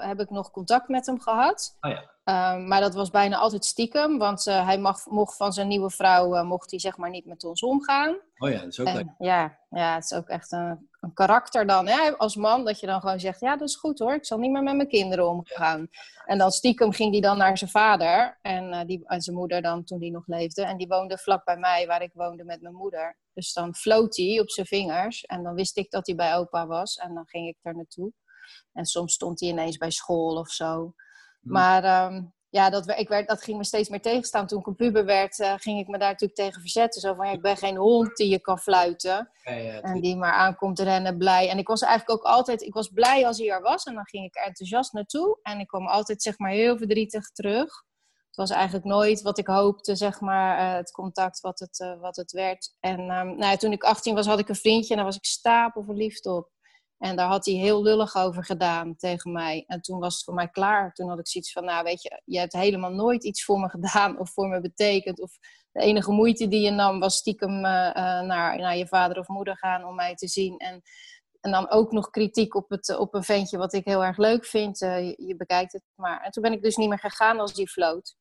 [0.00, 1.76] heb ik nog contact met hem gehad.
[1.80, 2.16] Oh, ja.
[2.24, 6.44] Ehm, maar dat was bijna altijd stiekem, want hij mag, mocht van zijn nieuwe vrouw
[6.44, 8.16] mocht hij zeg maar niet met ons omgaan.
[8.38, 9.14] Oh ja, dat is ook leuk.
[9.18, 11.86] Ja, ja, het is ook echt een, een karakter dan.
[11.86, 12.16] Hè?
[12.16, 14.50] Als man, dat je dan gewoon zegt, ja, dat is goed hoor, ik zal niet
[14.50, 15.88] meer met mijn kinderen omgaan.
[16.24, 19.84] En dan stiekem ging hij dan naar zijn vader en, die, en zijn moeder dan,
[19.84, 20.62] toen die nog leefde.
[20.62, 23.16] En die woonde vlak bij mij, waar ik woonde met mijn moeder.
[23.32, 25.24] Dus dan floot hij op zijn vingers.
[25.24, 26.96] En dan wist ik dat hij bij opa was.
[26.96, 28.12] En dan ging ik daar naartoe.
[28.72, 30.74] En soms stond hij ineens bij school of zo.
[30.74, 31.52] Hmm.
[31.52, 34.46] Maar um, ja, dat, ik werd, dat ging me steeds meer tegenstaan.
[34.46, 37.00] Toen ik een puber werd, uh, ging ik me daar natuurlijk tegen verzetten.
[37.00, 39.30] Zo van, ja, ik ben geen hond die je kan fluiten.
[39.42, 41.48] Ja, ja, en die maar aankomt rennen, blij.
[41.48, 43.84] En ik was eigenlijk ook altijd, ik was blij als hij er was.
[43.84, 45.38] En dan ging ik er enthousiast naartoe.
[45.42, 47.86] En ik kwam altijd, zeg maar, heel verdrietig terug
[48.38, 52.16] was eigenlijk nooit wat ik hoopte, zeg maar, uh, het contact wat het, uh, wat
[52.16, 52.74] het werd.
[52.80, 55.16] En um, nou ja, toen ik 18 was, had ik een vriendje en daar was
[55.16, 56.50] ik stapel verliefd op.
[56.98, 59.64] En daar had hij heel lullig over gedaan tegen mij.
[59.66, 60.92] En toen was het voor mij klaar.
[60.92, 63.68] Toen had ik zoiets van, nou weet je, je hebt helemaal nooit iets voor me
[63.78, 65.20] gedaan of voor me betekend.
[65.20, 65.38] Of
[65.72, 69.56] de enige moeite die je nam was stiekem uh, naar, naar je vader of moeder
[69.56, 70.58] gaan om mij te zien.
[70.58, 70.82] En,
[71.40, 74.44] en dan ook nog kritiek op, het, op een ventje wat ik heel erg leuk
[74.44, 74.78] vind.
[74.78, 76.20] Je, je, bekijkt het maar.
[76.20, 78.16] En toen ben ik dus niet meer gegaan als die floot.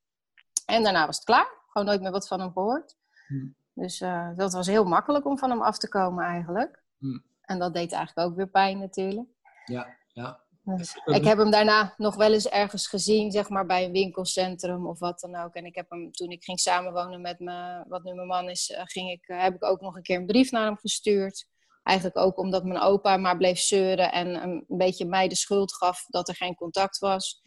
[0.66, 1.56] En daarna was het klaar.
[1.68, 2.96] Gewoon nooit meer wat van hem gehoord.
[3.28, 3.56] Hmm.
[3.74, 6.84] Dus uh, dat was heel makkelijk om van hem af te komen eigenlijk.
[6.98, 7.24] Hmm.
[7.48, 9.28] En dat deed eigenlijk ook weer pijn natuurlijk.
[9.66, 10.46] Ja, ja.
[10.76, 14.88] Dus ik heb hem daarna nog wel eens ergens gezien, zeg maar bij een winkelcentrum
[14.88, 15.54] of wat dan ook.
[15.54, 18.72] En ik heb hem, toen ik ging samenwonen met me, wat nu mijn man is,
[18.72, 21.48] eh, ging ik, eh, heb ik ook nog een keer een brief naar hem gestuurd.
[21.84, 26.06] Eigenlijk ook omdat mijn opa maar bleef zeuren en een beetje mij de schuld gaf
[26.08, 27.42] dat er geen contact was.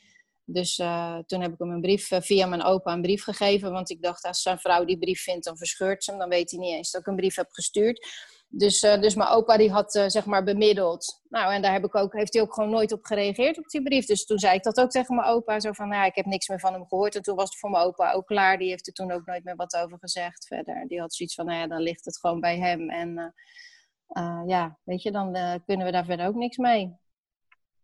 [0.52, 3.72] Dus uh, toen heb ik hem een brief uh, via mijn opa een brief gegeven.
[3.72, 6.20] Want ik dacht, als zijn vrouw die brief vindt, dan verscheurt ze hem.
[6.20, 8.06] Dan weet hij niet eens dat ik een brief heb gestuurd.
[8.52, 11.22] Dus, uh, dus mijn opa die had zeg maar bemiddeld.
[11.28, 13.82] Nou, en daar heb ik ook, heeft hij ook gewoon nooit op gereageerd op die
[13.82, 14.06] brief.
[14.06, 15.60] Dus toen zei ik dat ook tegen mijn opa.
[15.60, 17.14] Zo van, nou, ik heb niks meer van hem gehoord.
[17.14, 18.58] En toen was het voor mijn opa ook klaar.
[18.58, 20.88] Die heeft er toen ook nooit meer wat over gezegd verder.
[20.88, 22.90] Die had zoiets van, nou ja, dan ligt het gewoon bij hem.
[22.90, 23.34] En
[24.46, 25.32] ja, weet je, dan
[25.66, 26.96] kunnen we daar verder ook niks mee.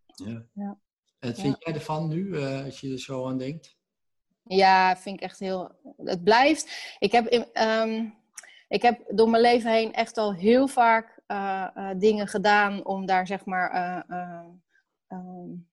[0.07, 0.47] Ja.
[0.53, 0.79] ja.
[1.19, 3.77] Wat vind jij ervan nu, als je er zo aan denkt?
[4.43, 5.71] Ja, vind ik echt heel...
[5.97, 6.97] Het blijft...
[6.99, 8.25] Ik heb, um,
[8.69, 13.07] ik heb door mijn leven heen echt al heel vaak uh, uh, dingen gedaan om
[13.07, 14.05] daar, zeg maar...
[15.09, 15.69] Um,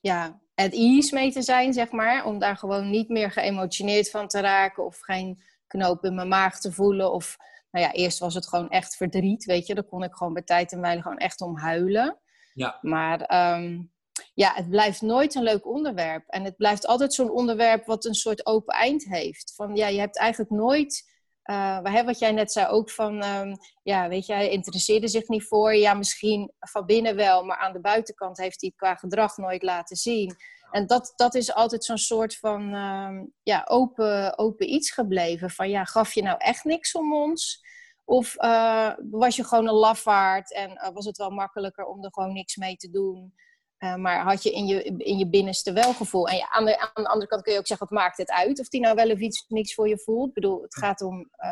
[0.00, 2.24] ja, at ease mee te zijn, zeg maar.
[2.24, 6.60] Om daar gewoon niet meer geëmotioneerd van te raken of geen knoop in mijn maag
[6.60, 7.12] te voelen.
[7.12, 7.36] Of,
[7.70, 9.74] nou ja, eerst was het gewoon echt verdriet, weet je.
[9.74, 12.18] Daar kon ik gewoon bij tijd en wijle gewoon echt om huilen.
[12.54, 12.78] Ja.
[12.80, 13.92] Maar um,
[14.34, 16.28] ja, het blijft nooit een leuk onderwerp.
[16.28, 19.52] En het blijft altijd zo'n onderwerp wat een soort open eind heeft.
[19.54, 21.09] Van ja, je hebt eigenlijk nooit.
[21.44, 25.44] Uh, wat jij net zei ook van, um, ja, weet je, hij interesseerde zich niet
[25.44, 25.74] voor.
[25.74, 29.62] Ja, misschien van binnen wel, maar aan de buitenkant heeft hij het qua gedrag nooit
[29.62, 30.36] laten zien.
[30.70, 35.50] En dat, dat is altijd zo'n soort van um, ja, open, open iets gebleven.
[35.50, 37.64] Van ja, gaf je nou echt niks om ons?
[38.04, 42.12] Of uh, was je gewoon een lafaard en uh, was het wel makkelijker om er
[42.12, 43.34] gewoon niks mee te doen?
[43.80, 46.28] Uh, maar had je in je, in je binnenste wel gevoel.
[46.28, 48.30] En ja, aan, de, aan de andere kant kun je ook zeggen, wat maakt het
[48.30, 48.60] uit?
[48.60, 50.28] Of die nou wel of iets niks voor je voelt.
[50.28, 51.50] Ik bedoel, het gaat om, uh,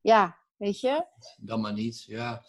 [0.00, 1.04] ja, weet je?
[1.36, 2.42] Dan maar niet, ja.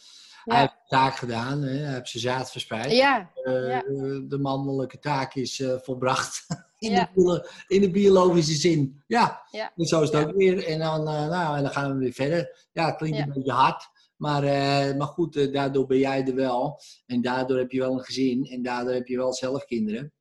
[0.44, 1.78] Hij heeft de taak gedaan, hè?
[1.78, 2.92] hij heeft zijn zaad verspreid.
[2.92, 3.32] Ja.
[3.44, 3.82] Uh, ja.
[4.28, 6.46] De mannelijke taak is volbracht
[6.78, 7.10] in, ja.
[7.14, 9.04] de, in de biologische zin.
[9.08, 9.72] Ja, ja.
[9.76, 10.66] en zo is het ook weer.
[10.66, 12.68] En dan, nou, en dan gaan we weer verder.
[12.72, 13.90] Ja, het klinkt een beetje hard.
[14.20, 16.82] Maar, uh, maar goed, uh, daardoor ben jij er wel.
[17.06, 18.46] En daardoor heb je wel een gezin.
[18.46, 20.14] En daardoor heb je wel zelf kinderen.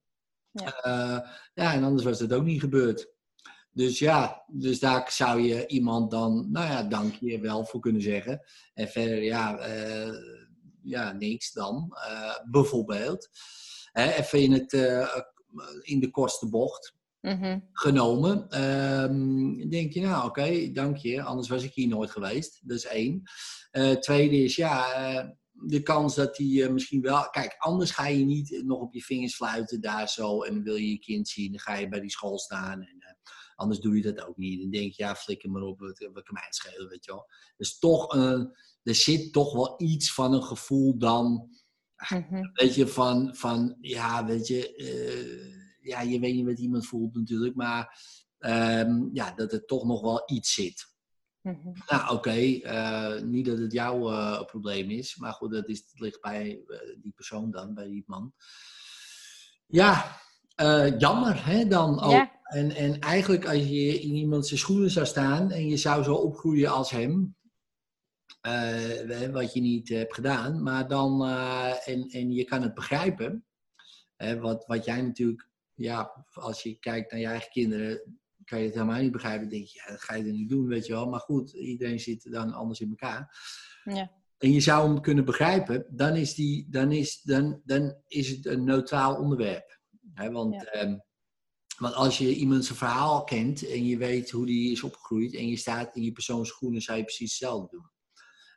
[0.50, 3.12] Ja, uh, ja en anders was dat ook niet gebeurd.
[3.70, 8.02] Dus ja, dus daar zou je iemand dan, nou ja, dank je wel voor kunnen
[8.02, 8.40] zeggen.
[8.74, 9.66] En verder, ja,
[10.82, 11.92] ja niks dan.
[12.50, 13.28] bijvoorbeeld.
[13.92, 14.72] even in, het,
[15.82, 16.94] in de kortste bocht.
[17.20, 17.58] Mhm.
[17.72, 18.62] genomen.
[18.62, 22.60] Um, denk je, nou oké, dank je, anders was ik hier nooit geweest.
[22.62, 23.22] Dat is één.
[23.72, 27.30] Uh, tweede is, ja, uh, de kans dat hij uh, misschien wel...
[27.30, 30.76] Kijk, anders ga je niet nog op je vingers fluiten daar zo en dan wil
[30.76, 31.50] je je kind zien.
[31.50, 33.16] Dan ga je bij die school staan en
[33.54, 34.60] anders doe je dat ook niet.
[34.60, 37.30] Dan denk je, ja, flikker maar op, wat, wat kan mij schelen, weet je wel.
[37.56, 38.14] Dus toch,
[38.82, 41.50] er zit toch wel iets van een gevoel dan
[42.08, 44.72] Mm Weet je, van, van ja, weet je,
[45.88, 48.00] ja, je weet niet wat iemand voelt natuurlijk, maar
[48.38, 50.96] um, ja, dat er toch nog wel iets zit.
[51.42, 51.72] Mm -hmm.
[51.86, 55.68] Nou, oké, okay, uh, eh, niet dat het jouw uh, probleem is, maar goed, dat,
[55.68, 56.60] is, dat ligt bij
[57.02, 58.32] die persoon dan, bij die man.
[59.66, 60.20] Ja,
[60.98, 62.10] jammer hè, dan ook.
[62.10, 62.40] Ja.
[62.42, 66.14] En, en eigenlijk als je in iemand zijn schoenen zou staan en je zou zo
[66.14, 67.36] opgroeien als hem,
[69.32, 70.62] wat je niet hebt gedaan.
[70.62, 71.26] Maar dan,
[71.84, 73.44] en, en je kan het begrijpen.
[74.40, 75.47] Wat, wat jij natuurlijk,
[75.78, 79.40] ja, als je kijkt naar je eigen kinderen, kan je het helemaal niet begrijpen.
[79.40, 81.08] Dan denk je, ja, dat ga je er niet doen, weet je wel.
[81.08, 83.38] Maar goed, iedereen zit dan anders in elkaar.
[83.84, 84.12] Ja.
[84.38, 88.46] En je zou hem kunnen begrijpen, dan is, die, dan is, dan, dan is het
[88.46, 89.80] een neutraal onderwerp.
[90.14, 90.82] Want, ja.
[90.82, 91.02] um,
[91.78, 95.48] want als je iemand zijn verhaal kent en je weet hoe die is opgegroeid en
[95.48, 97.90] je staat in je persoons schoenen, zou je precies hetzelfde doen.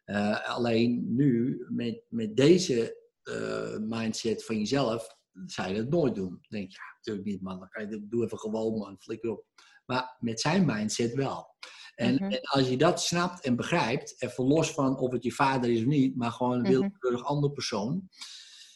[0.06, 5.21] Uh, alleen nu, met, met deze uh, mindset van jezelf,
[5.68, 6.30] je dat nooit doen.
[6.30, 7.60] Dan denk je, ja, natuurlijk niet, man.
[7.60, 8.98] Dan kan je, doe even gewoon, man.
[9.00, 9.46] Flikker op.
[9.86, 11.56] Maar met zijn mindset wel.
[11.96, 12.32] En, mm -hmm.
[12.32, 15.80] en, als je dat snapt en begrijpt, even los van of het je vader is
[15.80, 16.72] of niet, maar gewoon een mhm.
[16.72, 17.36] willekeurig mm -hmm.
[17.36, 18.10] andere persoon,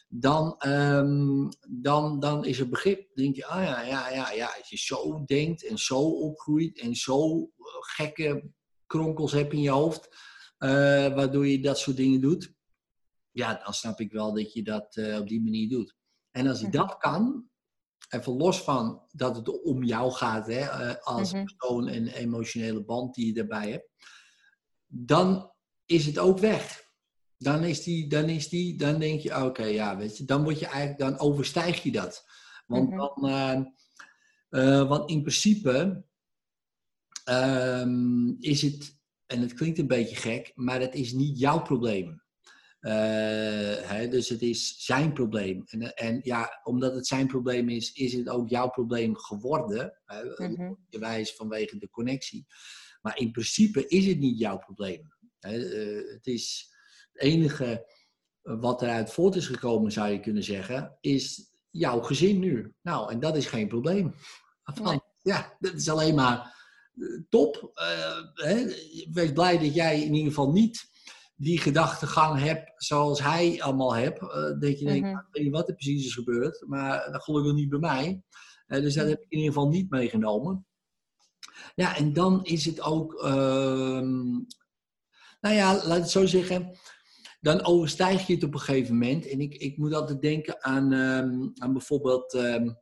[0.07, 2.97] dan, um, dan, dan is het begrip.
[2.97, 6.79] Dan denk je, ah ja, ja, ja, ja, als je zo denkt en zo opgroeit
[6.79, 8.51] en zo eh, gekke
[8.85, 10.07] kronkels hebt in je hoofd,
[10.59, 10.69] uh,
[11.15, 12.53] waardoor je dat soort dingen doet,
[13.31, 15.95] ja, dan snap ik wel dat je dat uh, op die manier doet.
[16.35, 16.77] En als je mhm.
[16.77, 17.49] dat kan,
[18.09, 21.45] even los van dat het om jou gaat, hè, uh, als -hmm.
[21.45, 23.89] persoon en emotionele band die je daarbij hebt,
[24.87, 25.51] dan
[25.85, 26.83] is het ook weg.
[27.37, 30.43] Dan is die, dan is die, dan denk je, oké, okay, ja, weet je, dan
[30.43, 32.25] word je eigenlijk, dan overstijg je dat.
[32.67, 32.97] Want -hmm.
[33.19, 36.03] dan, want in principe
[37.29, 42.23] um, is het en het klinkt een beetje gek, maar het is niet jouw probleem.
[42.85, 42.91] Uh,
[43.81, 45.63] hè, dus het is zijn probleem.
[45.65, 49.99] En, en, ja, omdat het zijn probleem is, is het ook jouw probleem geworden.
[50.39, 52.45] Uh, mm wijs vanwege de connectie.
[53.01, 55.13] Maar in principe is het niet jouw probleem.
[55.39, 56.69] Uh, het is
[57.11, 57.85] het enige
[58.41, 62.73] wat eruit voort is gekomen, zou je kunnen zeggen, is jouw gezin nu.
[62.81, 64.15] Nou, en dat is geen probleem.
[64.83, 64.99] Nee.
[65.21, 66.55] Ja, dat is alleen maar
[67.29, 67.71] top.
[67.75, 68.65] Uh, hè,
[69.11, 70.93] wees blij dat jij in ieder geval niet
[71.35, 74.21] die gedachtegang hebt zoals hij allemaal hebt.
[74.21, 75.19] Uh, dat je denkt, mm -hmm.
[75.19, 78.23] ik weet niet wat er precies is gebeurd, maar dat gelukkig niet bij mij.
[78.67, 80.65] Uh, dus dat heb ik in ieder geval niet meegenomen.
[81.75, 84.23] Ja, en dan is het ook, ehm,
[85.41, 86.77] nou ja, laat het zo zeggen,
[87.39, 89.27] dan overstijg je het op een gegeven moment.
[89.27, 92.77] En ik, ik moet altijd denken aan, um, aan bijvoorbeeld um,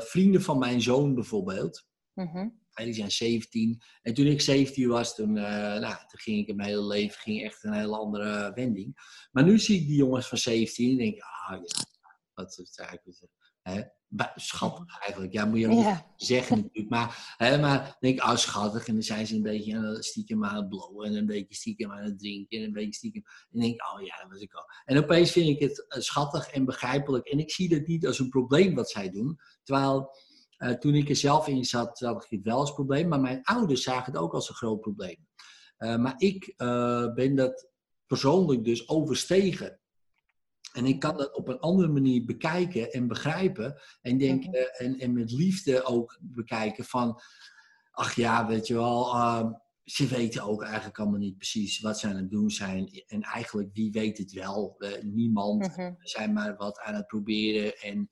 [0.00, 1.86] vrienden van mijn zoon bijvoorbeeld.
[2.14, 3.82] Mm -hmm die zijn 17.
[4.02, 5.44] En toen ik 17 was, toen, uh,
[5.78, 8.96] nou, toen ging ik in mijn hele leven ging echt een hele andere wending.
[9.32, 11.84] Maar nu zie ik die jongens van 17 en denk ik, ah ja,
[12.34, 13.18] wat is eigenlijk...
[13.62, 13.82] Hè?
[14.34, 16.12] Schattig eigenlijk, ja, moet je niet ja.
[16.16, 16.90] zeggen natuurlijk.
[16.90, 18.86] Maar, hè, maar denk ik, ah, schattig.
[18.86, 21.06] En dan zijn ze een beetje aan het stiekem aan het blowen.
[21.06, 22.58] En een beetje stiekem aan het drinken.
[22.58, 23.22] En een beetje stiekem.
[23.50, 24.64] En denk ik, oh ja, dat was ik al.
[24.84, 27.26] En opeens vind ik het uh, schattig en begrijpelijk.
[27.26, 29.38] En ik zie dat niet als een probleem wat zij doen.
[29.62, 30.16] Terwijl
[30.64, 33.08] uh, toen ik er zelf in zat, zag ik het wel als probleem.
[33.08, 35.26] Maar mijn ouders zagen het ook als een groot probleem.
[35.78, 37.68] Uh, maar ik uh, ben dat
[38.06, 39.78] persoonlijk dus overstegen.
[40.72, 43.80] En ik kan dat op een andere manier bekijken en begrijpen.
[44.00, 44.86] En, denken, mm -hmm.
[44.86, 47.20] en, en met liefde ook bekijken van...
[47.90, 49.14] Ach ja, weet je wel...
[49.14, 49.50] Uh,
[49.84, 53.04] ze weten ook eigenlijk allemaal niet precies wat ze aan het doen zijn.
[53.06, 54.76] En eigenlijk, wie weet het wel?
[55.02, 55.74] niemand.
[55.74, 55.96] -hmm.
[55.98, 57.76] We zijn maar wat aan het proberen.
[57.76, 58.10] En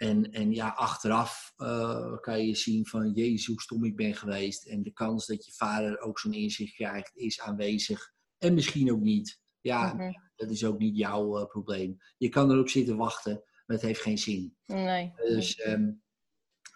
[0.00, 4.66] en, en ja, achteraf uh, kan je zien van, jezus, hoe stom ik ben geweest.
[4.66, 8.12] En de kans dat je vader ook zo'n inzicht krijgt, is aanwezig.
[8.38, 9.40] En misschien ook niet.
[9.60, 10.30] Ja, -hmm.
[10.36, 11.96] dat is ook niet jouw uh, probleem.
[12.16, 13.32] Je kan erop zitten wachten,
[13.66, 14.56] maar het heeft geen zin.
[14.66, 15.12] Nee.
[15.16, 16.02] Dus, um,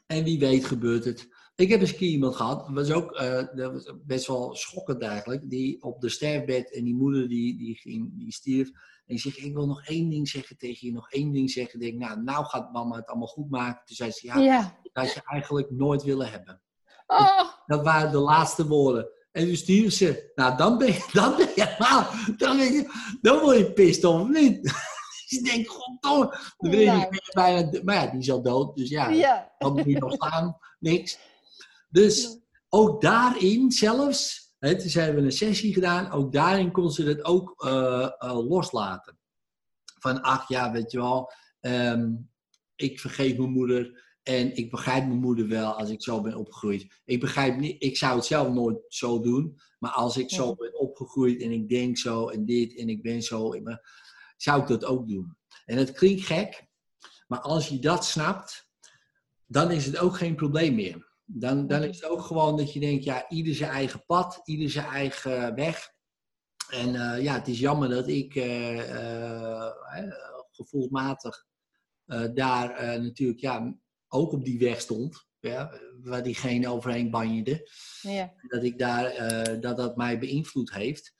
[0.06, 1.28] en wie weet gebeurt het.
[1.56, 4.54] Ik heb eens een keer iemand gehad, dat was ook uh, dat was best wel
[4.54, 8.70] schokkend eigenlijk, die op de sterfbed en die moeder die, die, ging, die stierf.
[9.06, 11.80] En die zegt, ik wil nog één ding zeggen tegen je, nog één ding zeggen.
[11.80, 13.82] Ik denk, nou, nou gaat mama het allemaal goed maken.
[13.84, 14.78] Toen zei ze, ja, ja.
[14.92, 16.62] dat je eigenlijk nooit willen hebben.
[17.06, 17.48] Oh.
[17.66, 19.08] Dat waren de laatste woorden.
[19.32, 20.32] En toen stierf ze.
[20.34, 21.74] Nou, dan ben je, dan ben je,
[22.36, 24.72] dan, ben je, dan word je pist of niet?
[25.26, 26.38] Je denkt, goddomme.
[26.58, 27.08] Dan ben je Nou.
[27.32, 28.76] bijna, maar ja, die is al dood.
[28.76, 29.52] Dus ja, Ja.
[29.58, 30.58] wat moet je nog staan?
[30.78, 31.18] Niks.
[31.90, 32.38] Dus
[32.68, 37.64] ook daarin zelfs, toen hebben we een sessie gedaan, ook daarin kon ze het ook
[37.64, 39.18] eh, eh, loslaten.
[39.98, 42.12] Van, ach ja, weet je wel, ehm,
[42.76, 47.00] ik vergeef mijn moeder en ik begrijp mijn moeder wel als ik zo ben opgegroeid.
[47.04, 50.78] Ik begrijp niet, ik zou het zelf nooit zo doen, maar als ik zo ben
[50.78, 53.80] opgegroeid en ik denk zo en dit en ik ben zo, ik ben-
[54.36, 55.36] zou ik dat ook doen.
[55.64, 56.66] En het klinkt gek,
[57.26, 58.68] maar als je dat snapt,
[59.46, 61.12] dan is het ook geen probleem meer.
[61.24, 64.70] Dan, dan is het ook gewoon dat je denkt, ja, ieder zijn eigen pad, ieder
[64.70, 65.92] zijn eigen weg.
[66.70, 69.66] En eh, ja, het is jammer dat ik eh,
[70.50, 71.46] gevoelsmatig
[72.34, 73.74] daar natuurlijk ja,
[74.08, 75.26] ook op die weg stond.
[75.40, 77.70] Ja, waar diegene overheen banjerde.
[78.00, 78.32] Ja.
[78.48, 79.12] Dat ik daar,
[79.60, 81.14] dat dat mij beïnvloed heeft.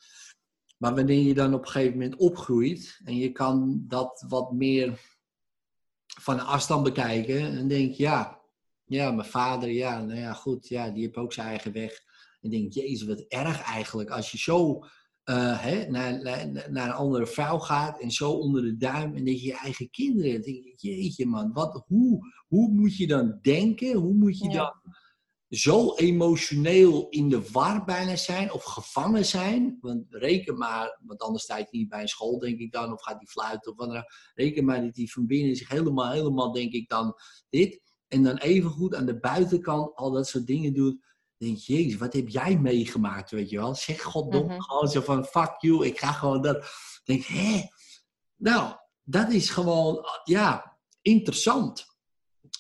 [0.85, 5.01] Maar wanneer je dan op een gegeven moment opgroeit en je kan dat wat meer
[6.21, 8.41] van afstand bekijken, dan denk je, ja,
[8.95, 12.01] ja, mijn vader, ja, nou ja, goed, ja, die heeft ook zijn eigen weg.
[12.41, 14.11] En denk, jezus, wat erg eigenlijk.
[14.11, 14.85] Als je zo
[15.25, 19.25] eh, hè, naar, naar, naar een andere vrouw gaat en zo onder de duim en
[19.25, 23.39] dat je je eigen kinderen, denk je, jeetje man, wat, hoe, hoe moet je dan
[23.43, 23.97] denken?
[23.97, 24.53] Hoe moet je Ja.
[24.53, 24.93] dan
[25.49, 29.79] zo emotioneel in de war bijna zijn of gevangen zijn?
[29.81, 33.03] Want reken maar, want anders sta je niet bij een school, denk ik dan, of
[33.03, 34.05] gaat die fluiten of wat dan.
[34.35, 37.15] Reken maar dat die van binnen zich helemaal, helemaal, denk ik dan,
[37.49, 37.83] dit.
[38.15, 41.05] En dan evengoed aan de buitenkant al dat soort dingen doet.
[41.37, 43.75] Denk je, jezus, wat heb jij meegemaakt, weet je wel?
[43.75, 44.61] Zeg goddom, Mhm.
[44.61, 46.67] gewoon zo van, fuck you, ik ga gewoon dat.
[47.05, 47.63] Denk, hè?
[48.37, 51.87] Nou, dat is gewoon, ja, interessant.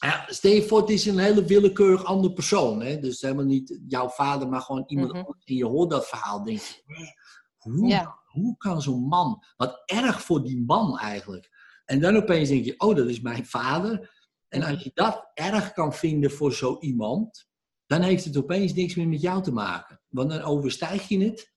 [0.00, 2.82] Ja, stel je voor, het is een hele willekeurig andere persoon.
[2.82, 2.98] Hè?
[2.98, 5.18] Dus helemaal niet jouw vader, maar gewoon iemand Mhm.
[5.18, 5.44] anders.
[5.44, 6.82] En je hoort dat verhaal, denk je,
[7.58, 8.18] hoe, Ja.
[8.26, 11.50] hoe kan zo'n man, wat erg voor die man eigenlijk.
[11.84, 14.13] En dan opeens denk je, oh, dat is mijn vader.
[14.54, 17.46] En als je dat erg kan vinden voor zo iemand,
[17.86, 20.00] dan heeft het opeens niks meer met jou te maken.
[20.08, 21.52] Want dan overstijg je het.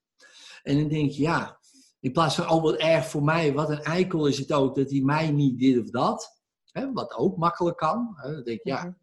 [0.63, 1.60] En dan denk je, ja,
[1.99, 4.89] in plaats van, oh wat erg voor mij, wat een eikel is het ook dat
[4.91, 6.41] hij mij niet dit of dat.
[6.71, 8.13] Hè, wat ook makkelijk kan.
[8.15, 8.83] Hè, dan denk je, ja.
[8.83, 8.95] Mhm.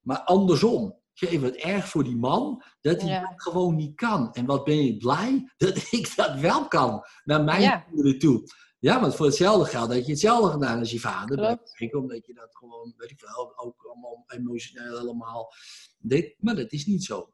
[0.00, 3.20] Maar andersom, geef wat erg voor die man dat hij Ja.
[3.20, 4.32] dat gewoon niet kan.
[4.32, 7.78] En wat ben ik blij dat ik dat wel kan naar mijn Ja.
[7.78, 8.42] kinderen toe.
[8.86, 11.36] Ja, want voor hetzelfde geld had je hetzelfde gedaan als je vader.
[11.36, 11.80] Klopt.
[11.80, 15.52] Ik, omdat je dat gewoon, weet ik veel, ook allemaal emotioneel helemaal
[15.98, 16.34] dit.
[16.38, 17.32] Maar dat is niet zo.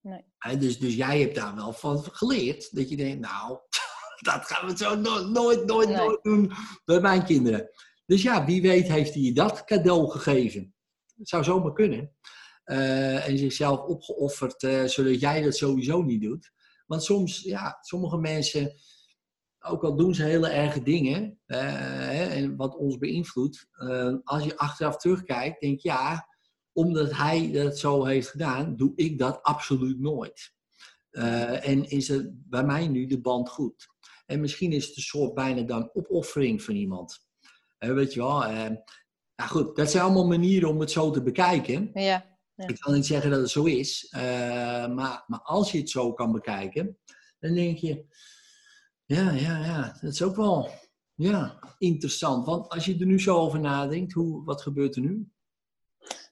[0.00, 0.24] Nee.
[0.58, 2.74] Dus, dus jij hebt daar wel van geleerd.
[2.76, 3.58] Dat je denkt, nou,
[4.30, 5.96] dat gaan we zo no- nooit, nooit, Nee.
[5.96, 6.52] nooit doen
[6.84, 7.70] bij mijn kinderen.
[8.06, 10.74] Dus ja, wie weet heeft hij dat cadeau gegeven.
[11.14, 12.16] Dat zou zomaar kunnen.
[12.64, 16.52] Eh, en zichzelf opgeofferd, eh, zodat jij dat sowieso niet doet.
[16.86, 18.74] Want soms, ja, sommige mensen,
[19.64, 24.44] ook al doen ze hele erge dingen, eh, hè, en wat ons beïnvloedt, eh, als
[24.44, 26.28] je achteraf terugkijkt, denk je, ja,
[26.72, 30.52] omdat hij dat zo heeft gedaan, doe ik dat absoluut nooit.
[31.10, 33.86] Eh, en is er bij mij nu de band goed?
[34.26, 37.26] En misschien is het een soort bijna dan opoffering van iemand.
[37.78, 38.38] Weet je wel.
[39.36, 41.90] nou goed, dat zijn allemaal manieren om het zo te bekijken.
[41.94, 42.38] Ja.
[42.56, 44.08] Ik kan niet zeggen dat het zo is.
[44.12, 46.98] maar, maar als je het zo kan bekijken,
[47.38, 48.06] dan denk je...
[49.06, 49.96] Ja, ja, ja.
[50.00, 50.68] Dat is ook wel
[51.14, 52.46] ja, interessant.
[52.46, 55.28] Want als je er nu zo over nadenkt, hoe, wat gebeurt er nu?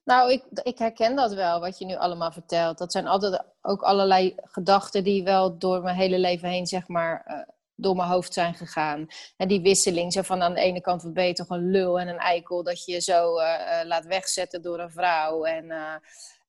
[0.04, 2.78] Nou, ik, ik herken dat wel, wat je nu allemaal vertelt.
[2.78, 7.22] Dat zijn altijd ook allerlei gedachten die wel door mijn hele leven heen, zeg maar,
[7.24, 9.06] eh, door mijn hoofd zijn gegaan.
[9.36, 12.08] En die wisseling, zo van aan de ene kant, wat ben toch een lul en
[12.08, 15.44] een eikel, dat je zo eh, eh, laat wegzetten door een vrouw.
[15.44, 15.94] En, eh,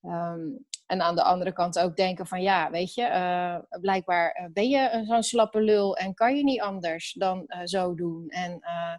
[0.02, 0.40] ehm,
[0.86, 4.68] en aan de andere kant ook denken van, ja, weet je, eh, blijkbaar eh, ben
[4.68, 8.28] je een- zo'n slappe lul en kan je niet anders dan eh, zo doen.
[8.28, 8.58] En...
[8.60, 8.94] eh,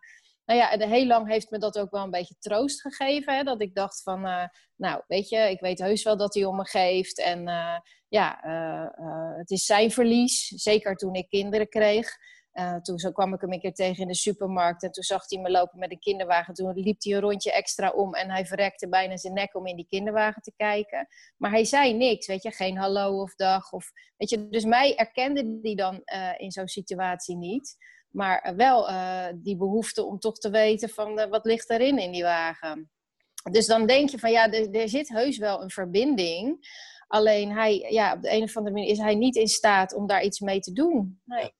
[0.45, 3.35] nou ja, en heel lang heeft me dat ook wel een beetje troost gegeven.
[3.35, 3.43] Hè?
[3.43, 4.43] Dat ik dacht van, eh,
[4.75, 7.19] nou, weet je, ik weet heus wel dat hij om me geeft.
[7.21, 10.47] En eh, ja, eh, eh, het is zijn verlies.
[10.47, 12.09] Zeker toen ik kinderen kreeg.
[12.55, 14.83] Eh, toen zo kwam ik hem een keer tegen in de supermarkt.
[14.83, 16.53] En toen zag hij me lopen met een kinderwagen.
[16.53, 18.13] Toen liep hij een rondje extra om.
[18.13, 21.07] En hij verrekte bijna zijn nek om in die kinderwagen te kijken.
[21.37, 22.51] Maar hij zei niks, weet je.
[22.51, 23.71] Geen hallo of dag.
[23.71, 24.49] Of, weet je.
[24.49, 27.75] Dus mij erkende hij dan eh, in zo'n situatie niet.
[28.09, 28.87] Maar eh, wel
[29.35, 32.91] die behoefte om toch te weten van wat ligt erin in die wagen.
[33.51, 36.67] Dus dan denk je van ja, er, er zit heus wel een verbinding.
[37.07, 40.07] Alleen hij, ja, op de een of andere manier is hij niet in staat om
[40.07, 41.21] daar iets mee te doen.
[41.25, 41.51] Nee.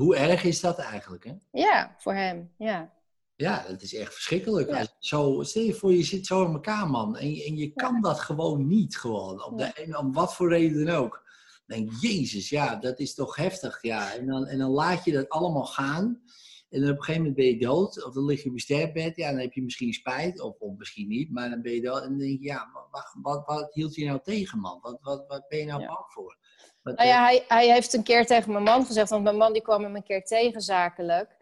[0.00, 1.24] Hoe erg is dat eigenlijk?
[1.24, 1.32] Hè?
[1.50, 2.52] Ja, voor hem.
[2.58, 2.92] Ja.
[3.36, 4.68] Ja, dat is echt verschrikkelijk.
[4.68, 4.78] Ja.
[4.78, 7.16] Als je zo, stel je voor, je zit zo in elkaar, man.
[7.16, 9.44] En je, en je kan dat gewoon niet, gewoon.
[9.44, 11.22] Op de, en om wat voor reden dan ook.
[11.66, 13.82] Dan denk je, jezus, ja, dat is toch heftig.
[13.82, 14.14] Ja.
[14.14, 16.22] En, dan, en dan laat je dat allemaal gaan.
[16.70, 18.60] En dan op een gegeven moment ben je dood, of dan lig je op je
[18.60, 19.16] sterfbed.
[19.16, 22.02] Ja, dan heb je misschien spijt, of, of misschien niet, maar dan ben je dood.
[22.02, 24.78] En dan denk je, ja, wat, wat, wat hield je nou tegen, man?
[24.80, 26.38] Wat, wat, wat ben je nou bang voor?
[26.82, 29.62] Nou ja, hij, hij heeft een keer tegen mijn man gezegd, want mijn man die
[29.62, 31.38] kwam hem een keer tegen zakelijk.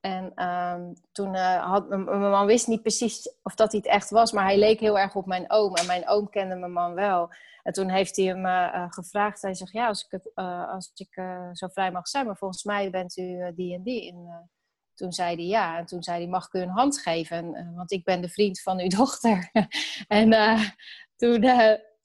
[0.00, 4.10] En ehm, toen uh, had mijn man wist niet precies of dat hij het echt
[4.10, 5.74] was, maar hij leek heel erg op mijn oom.
[5.74, 7.30] En mijn oom kende mijn man wel.
[7.62, 9.42] En toen heeft hij hem uh, gevraagd.
[9.42, 10.34] Hij zegt: Ja, als ik, het,
[10.68, 11.14] als ik
[11.52, 14.12] zo vrij mag zijn, maar volgens mij bent u die en die.
[14.12, 14.50] En
[14.94, 15.78] toen zei hij ja.
[15.78, 17.72] En toen zei hij: Mag ik u een hand geven?
[17.74, 19.50] want ik ben de vriend van uw dochter.
[20.08, 20.30] en
[21.16, 21.42] toen,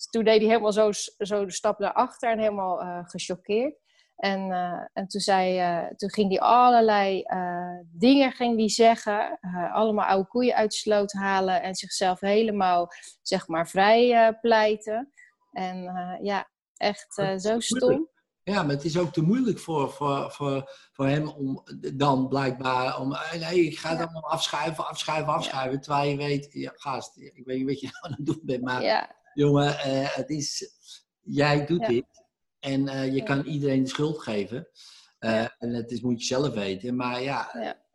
[0.10, 3.76] toen deed hij helemaal zo, zo de stap naar achter en helemaal gechoqueerd.
[4.18, 9.40] En, uh, en toen, zei, uh, toen ging hij allerlei uh, dingen ging die zeggen.
[9.74, 11.62] allemaal oude koeien uit de sloot halen.
[11.62, 12.88] En zichzelf helemaal,
[13.22, 15.12] zeg maar, vrij pleiten.
[15.52, 15.84] En
[16.22, 18.10] ja, echt zo stom.
[18.44, 21.64] Ja, maar het is ook te moeilijk voor, voor, voor, voor hem om
[21.96, 23.00] dan blijkbaar...
[23.00, 25.74] Om, nee, ik ga het allemaal afschuiven, afschuiven, afschuiven.
[25.74, 25.80] Ja.
[25.80, 28.64] Terwijl je weet, ja, gast, ik weet niet wat je aan het doen bent.
[28.64, 29.16] Maar ja.
[29.38, 29.76] Jongen,
[30.10, 30.76] het is...
[31.22, 32.06] Jij doet dit.
[32.60, 34.68] En uh, je kan iedereen de schuld geven.
[35.20, 36.96] Uh, en het is, moet je zelf weten.
[36.96, 37.52] Maar ja,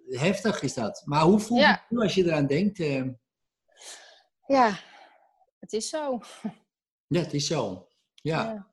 [0.08, 1.02] heftig is dat.
[1.04, 2.78] Maar hoe voel je het nu als je eraan denkt?
[4.46, 4.78] Ja,
[5.60, 6.20] het is zo.
[7.06, 7.88] Ja, het is zo.
[8.14, 8.70] Ja.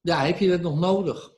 [0.00, 0.24] ja.
[0.24, 1.30] heb je dat nog nodig?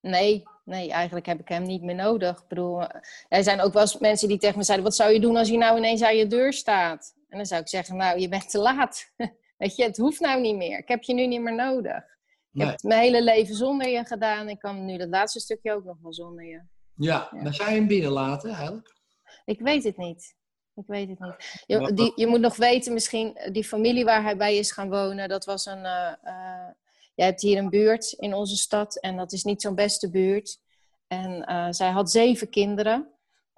[0.00, 2.40] Nee, nee, eigenlijk heb ik hem niet meer nodig.
[2.40, 2.82] Ik bedoel,
[3.28, 5.48] er zijn ook wel eens mensen die tegen me zeiden: Wat zou je doen als
[5.48, 7.14] hij nou ineens aan je deur staat?
[7.32, 9.12] En dan zou ik zeggen: Nou, je bent te laat.
[9.58, 10.78] Weet je, het hoeft nou niet meer.
[10.78, 12.04] Ik heb je nu niet meer nodig.
[12.52, 14.48] Ik heb het mijn hele leven zonder je gedaan.
[14.48, 16.62] Ik kan nu dat laatste stukje ook nog wel zonder je.
[16.94, 17.42] Ja, ja.
[17.42, 18.96] maar zou je hem binnenlaten eigenlijk?
[19.44, 20.34] Ik weet het niet.
[20.74, 21.62] Ik weet het niet.
[21.66, 25.28] Je, die, je moet nog weten, misschien die familie waar hij bij is gaan wonen,
[25.28, 25.84] dat was een.
[25.84, 26.68] Uh, uh,
[27.14, 30.58] je hebt hier een buurt in onze stad en dat is niet zo'n beste buurt.
[31.06, 33.10] En uh, zij had zeven kinderen.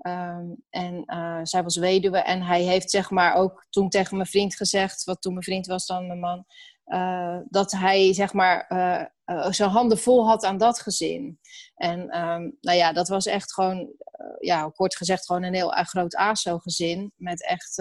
[0.07, 4.29] Um, en uh, zij was weduwe en hij heeft zeg maar ook toen tegen mijn
[4.29, 6.45] vriend gezegd, wat toen mijn vriend was dan mijn man,
[6.87, 11.39] uh, dat hij zeg maar uh, zijn handen vol had aan dat gezin.
[11.75, 13.93] En um, nou ja, dat was echt gewoon,
[14.39, 17.75] ja, kort gezegd gewoon een heel groot ASO-gezin met echt,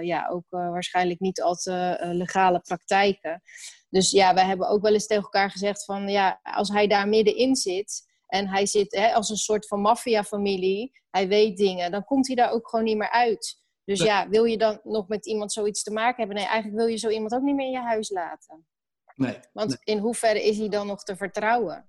[0.00, 3.42] ja, ook waarschijnlijk niet al te legale praktijken.
[3.88, 7.08] Dus ja, wij hebben ook wel eens tegen elkaar gezegd van, ja, als hij daar
[7.08, 10.92] middenin zit en hij zit hè, als een soort van maffiafamilie.
[11.10, 11.90] Hij weet dingen.
[11.90, 13.62] Dan komt hij daar ook gewoon niet meer uit.
[13.84, 16.36] Dus ja, wil je dan nog met iemand zoiets te maken hebben?
[16.36, 18.66] Nee, eigenlijk wil je zo iemand ook niet meer in je huis laten.
[19.14, 19.38] Nee.
[19.52, 21.88] Want in hoeverre is hij dan nog te vertrouwen?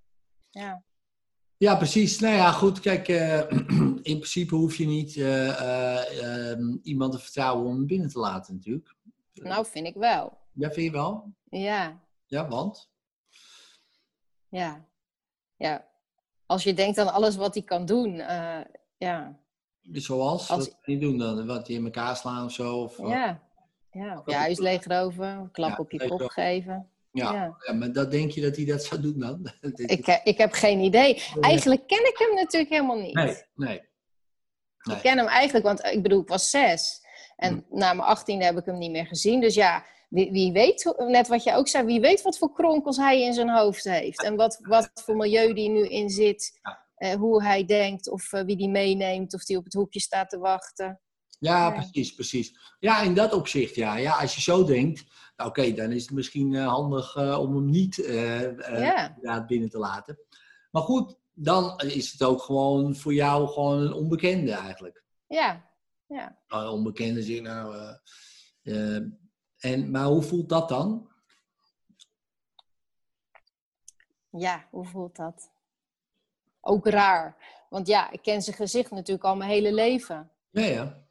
[0.50, 0.84] Ja.
[1.58, 2.20] Ja, precies.
[2.20, 2.80] Nou ja, goed.
[2.80, 3.40] Kijk, uh,
[4.12, 5.48] in principe hoef je niet uh,
[6.22, 8.96] uh, iemand te vertrouwen om hem binnen te laten, natuurlijk.
[9.34, 10.38] Nou, vind ik wel.
[10.54, 11.34] Ja, vind je wel?
[11.50, 12.02] Ja.
[12.26, 12.90] Ja, want?
[14.50, 14.86] Ja.
[15.56, 15.91] Ja,
[16.52, 18.60] als je denkt aan alles wat hij kan doen, uh,
[18.98, 19.40] ja.
[19.92, 20.50] Zoals?
[20.50, 20.60] Als...
[20.60, 21.48] Wat kan hij doen dan?
[21.48, 22.78] Wat hij in elkaar slaan of zo?
[22.78, 23.42] Of, ja.
[23.92, 26.90] ja, of je huis leegroven, klap op je kop geven.
[27.12, 27.34] Ja.
[27.34, 27.58] ja.
[27.66, 27.74] Ja.
[27.74, 29.52] maar dat denk je dat hij dat zou doen dan?
[29.76, 31.24] ik, eh, ik heb geen idee.
[31.40, 33.14] Eigenlijk ken ik hem natuurlijk helemaal niet.
[33.14, 33.36] Nee, nee.
[33.56, 33.82] nee.
[34.96, 37.02] Ik ken hem eigenlijk, want ik bedoel, ik was zes.
[37.36, 37.78] En hm.
[37.78, 39.42] na mijn achttiende heb ik hem niet meer gezien.
[39.42, 42.98] Dus ja, wie, wie, weet, net wat je ook zei, wie weet wat voor kronkels
[42.98, 44.24] hij in zijn hoofd heeft.
[44.24, 46.60] En wat, wat voor milieu die nu in zit.
[46.96, 50.30] Eh, hoe hij denkt, of uh, wie die meeneemt, of die op het hoekje staat
[50.30, 51.00] te wachten.
[51.40, 52.76] Ja, precies, precies.
[52.80, 53.96] Ja, in dat opzicht, ja.
[53.96, 55.04] ja als je zo denkt,
[55.36, 59.46] nou, oké, dan is het misschien uh, handig om hem niet ja.
[59.48, 60.20] binnen te laten.
[60.72, 65.04] Maar goed, dan is het ook gewoon voor jou gewoon een onbekende eigenlijk.
[65.28, 65.70] Ja,
[66.08, 66.38] ja.
[66.72, 67.76] onbekende zin, nou...
[69.62, 71.10] En, maar hoe voelt dat dan?
[74.30, 75.52] Ja, hoe voelt dat?
[76.60, 77.36] Ook raar.
[77.70, 80.32] Want ja, ik ken zijn gezicht natuurlijk al mijn hele leven.
[80.50, 81.06] Ja, ja.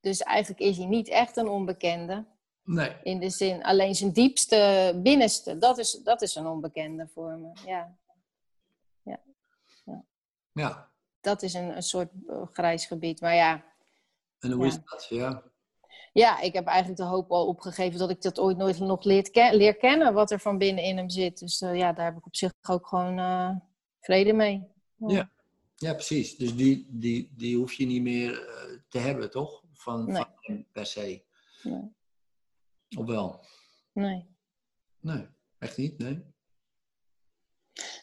[0.00, 2.26] Dus eigenlijk is hij niet echt een onbekende.
[2.62, 2.96] Nee.
[3.02, 7.52] In de zin, alleen zijn diepste, binnenste, dat is, dat is een onbekende voor me.
[7.64, 7.96] Ja.
[9.02, 9.20] Ja.
[9.84, 10.04] ja.
[10.52, 10.90] ja.
[11.20, 13.20] Dat is een, een soort uh, grijs gebied.
[13.20, 13.64] Maar ja.
[14.38, 15.06] En hoe is dat?
[15.08, 15.47] Ja
[16.18, 19.30] ja, ik heb eigenlijk de hoop al opgegeven dat ik dat ooit nooit nog leer,
[19.52, 21.38] leer kennen, wat er van binnen in hem zit.
[21.38, 23.50] Dus uh, ja, daar heb ik op zich ook gewoon uh,
[24.00, 24.66] vrede mee.
[24.96, 25.08] Ja.
[25.08, 25.30] ja.
[25.74, 25.94] Ja.
[25.94, 26.36] precies.
[26.36, 29.62] Dus die, die, die hoef je niet meer uh, te hebben, toch?
[29.72, 30.14] Van, nee.
[30.14, 31.22] van hem per se.
[31.62, 31.92] Nee.
[32.96, 33.40] Of wel?
[33.92, 34.26] Nee.
[35.00, 35.26] Nee,
[35.58, 36.24] echt niet, nee.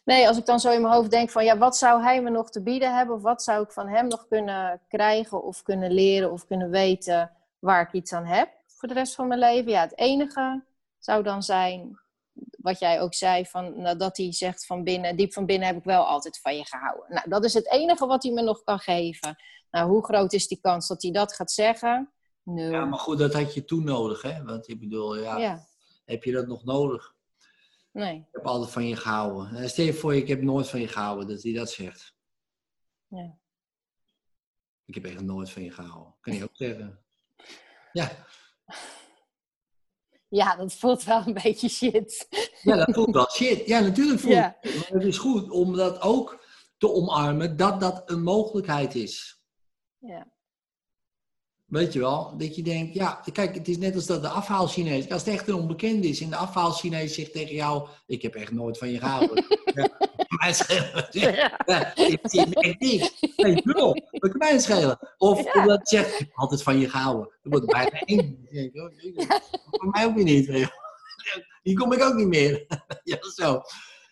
[0.06, 2.30] Nee, als ik dan zo in mijn hoofd denk van ja, wat zou hij me
[2.30, 3.16] nog te bieden hebben?
[3.16, 7.32] Of wat zou ik van hem nog kunnen krijgen of kunnen leren of kunnen weten?
[7.66, 9.72] Waar ik iets aan heb voor de rest van mijn leven.
[9.72, 10.66] Ja, het enige
[11.00, 12.00] zou dan zijn
[12.58, 15.78] wat jij ook zei, van, nou, dat hij zegt van binnen, diep van binnen heb
[15.78, 17.14] ik wel altijd van je gehouden.
[17.14, 19.36] Nou, dat is het enige wat hij me nog kan geven.
[19.72, 22.12] Nou, hoe groot is die kans dat hij dat gaat zeggen?
[22.44, 22.72] Nul.
[22.72, 24.44] Ja, maar goed, dat had je toen nodig, hè?
[24.44, 25.66] Want ik bedoel, ja, Ja,
[26.06, 27.14] heb je dat nog nodig?
[27.92, 28.16] nee.
[28.16, 29.56] Ik heb altijd van je gehouden.
[29.56, 32.16] Eh, Stel je voor, ik heb nooit van je gehouden, dat hij dat zegt.
[33.08, 33.38] Ja.
[34.86, 36.16] Ik heb echt nooit van je gehouden.
[36.22, 37.05] Kan je ook zeggen.
[37.96, 38.12] Ja,
[40.40, 42.28] ja, dat voelt wel een beetje shit.
[42.62, 43.68] ja dat voelt wel shit.
[43.68, 44.58] Ja, natuurlijk voelt Ja.
[44.62, 44.74] het.
[44.74, 46.46] Maar het is goed om dat ook
[46.78, 49.42] te omarmen, dat dat een mogelijkheid is.
[49.98, 50.34] Ja,
[51.76, 52.34] Weet je wel?
[52.38, 55.10] Dat je denkt, ja, kijk, het is net als dat de afhaal-Chinees.
[55.10, 58.52] Als het echt een onbekende is en de afhaal-Chinees zegt tegen jou: Ik heb echt
[58.52, 59.46] nooit van je gehouden.
[59.76, 59.90] ja,
[60.42, 61.08] mij schelen.
[61.12, 63.14] Ja, ik zie echt niks.
[63.36, 63.94] Nee, nul.
[64.12, 65.00] Kan mij schelen?
[65.18, 65.52] Of Ja.
[65.62, 67.30] omdat het zegt: Ik heb altijd van je gehouden.
[67.44, 68.00] Dan wordt het bijna
[68.52, 68.72] één.
[68.74, 68.92] Oh,
[69.72, 70.48] Voor mij ook weer niet.
[71.64, 72.66] Hier kom ik ook niet meer.
[73.04, 73.62] ja, zo.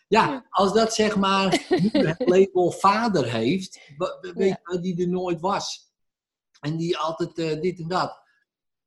[0.08, 3.80] Ja, als dat zeg maar nu het label vader heeft,
[4.34, 5.92] weet je, die er nooit was.
[6.64, 8.22] En die altijd eh, dit en dat.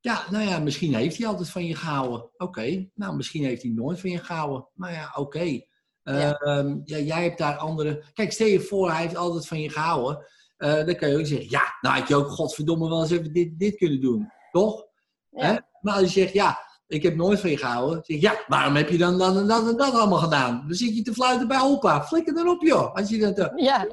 [0.01, 2.31] Ja, nou ja, misschien heeft hij altijd van je gehouden.
[2.37, 4.69] Oké, nou misschien heeft hij nooit van je gehouden.
[4.75, 5.61] Nou ja, oké.
[6.03, 6.39] Ja.
[6.39, 8.05] ehm, ja, jij hebt daar andere...
[8.13, 10.27] Kijk, stel je voor, hij heeft altijd van je gehouden.
[10.57, 13.33] Eh, dan kan je ook zeggen, ja, nou had je ook godverdomme wel eens even
[13.33, 14.33] dit, dit kunnen doen.
[14.51, 14.87] Toch?
[15.31, 15.47] ja.
[15.47, 15.57] Hè?
[15.81, 18.05] Maar als je zegt, ja, ik heb nooit van je gehouden.
[18.05, 20.65] Zeg ja, waarom heb je dan dat en dat en dat allemaal gedaan?
[20.67, 22.03] Dan zit je te fluiten bij opa.
[22.05, 22.95] Flikker dan op, joh.
[22.95, 23.89] Als je dat, eh, ja.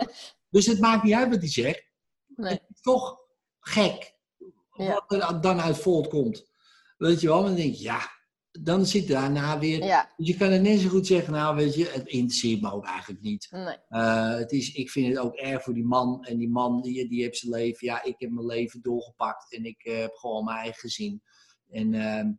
[0.50, 1.84] Dus het maakt niet uit wat hij zegt.
[2.36, 2.52] Nee.
[2.52, 3.18] Het is toch
[3.64, 4.16] gek
[4.78, 5.04] Ja.
[5.08, 6.52] wat er dan uit voortkomt.
[6.98, 7.44] Weet je wel?
[7.44, 8.00] Dan denk je, ja,
[8.52, 9.84] dan zit daarna weer...
[9.84, 12.72] ja, Dus je kan het net zo goed zeggen, nou weet je, het interesseert me
[12.72, 13.48] ook eigenlijk niet.
[13.52, 13.78] nee.
[13.88, 16.24] Eh, het is, ik vind het ook erg voor die man.
[16.26, 17.88] En die man, die, die heeft zijn leven.
[17.88, 19.54] Ja, ik heb mijn leven doorgepakt.
[19.54, 21.22] En ik eh, heb gewoon mijn eigen gezin.
[21.70, 22.32] En ehm,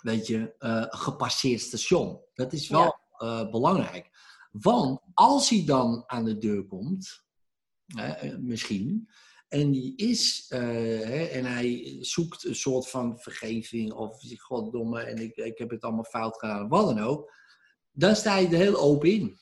[0.00, 2.20] weet je, eh, gepasseerd station.
[2.34, 2.98] Dat is wel
[3.50, 4.10] belangrijk.
[4.50, 7.24] Want als hij dan aan de deur komt,
[8.38, 9.10] misschien,
[9.50, 15.18] en die is, eh, hè, en hij zoekt een soort van vergeving, of goddomme, en
[15.18, 17.32] ik, ik heb het allemaal fout gedaan, wat dan ook,
[17.90, 19.38] dan sta je er heel open in.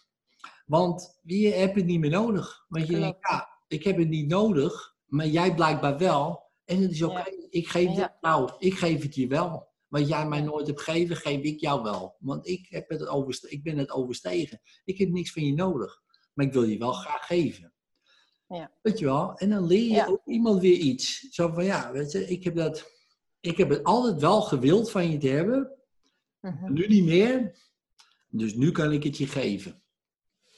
[0.67, 2.65] Want je hebt het niet meer nodig.
[2.69, 6.47] Want je denkt, ja, ik heb het niet nodig, maar jij blijkbaar wel.
[6.65, 7.33] En het is oké, Ja.
[7.51, 8.03] ik geef Ja.
[8.03, 9.69] het nou, ik geef het je wel.
[9.89, 12.17] Wat jij mij nooit hebt gegeven, geef ik jou wel.
[12.19, 14.61] Want ik, heb het overste- ik ben het overstegen.
[14.85, 16.03] Ik heb niks van je nodig.
[16.33, 17.73] Maar ik wil je wel graag geven.
[18.49, 18.71] Ja.
[18.83, 19.35] Weet je wel?
[19.35, 20.07] En dan leer je Ja.
[20.07, 21.21] ook iemand weer iets.
[21.31, 22.91] Zo van, ja, weet je, ik heb, dat,
[23.41, 25.73] ik heb het altijd wel gewild van je te hebben.
[26.41, 26.73] Mhm.
[26.73, 27.59] Nu niet meer.
[28.29, 29.83] Dus nu kan ik het je geven.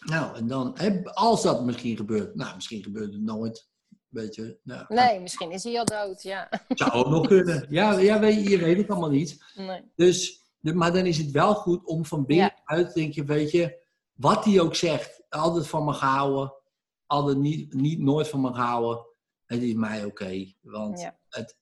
[0.00, 2.34] Nou, en dan, als dat misschien gebeurt.
[2.34, 3.68] Nou, misschien gebeurt het nooit.
[4.08, 4.58] Weet je.
[4.62, 6.48] Nou, Nee, misschien is hij al dood, ja.
[6.68, 7.66] Zou ook nog kunnen.
[7.68, 9.44] Ja, ja weet, je je weet het allemaal niet.
[9.54, 9.82] Nee.
[9.96, 13.78] Dus, de- maar dan is het wel goed om van binnenuit te denken, weet je,
[14.12, 16.52] wat hij ook zegt, altijd van me gehouden,
[17.10, 19.06] altijd niet, niet nooit van me gehouden,
[19.44, 20.52] het is mij oké.
[20.60, 21.18] Want Ja.
[21.28, 21.56] het,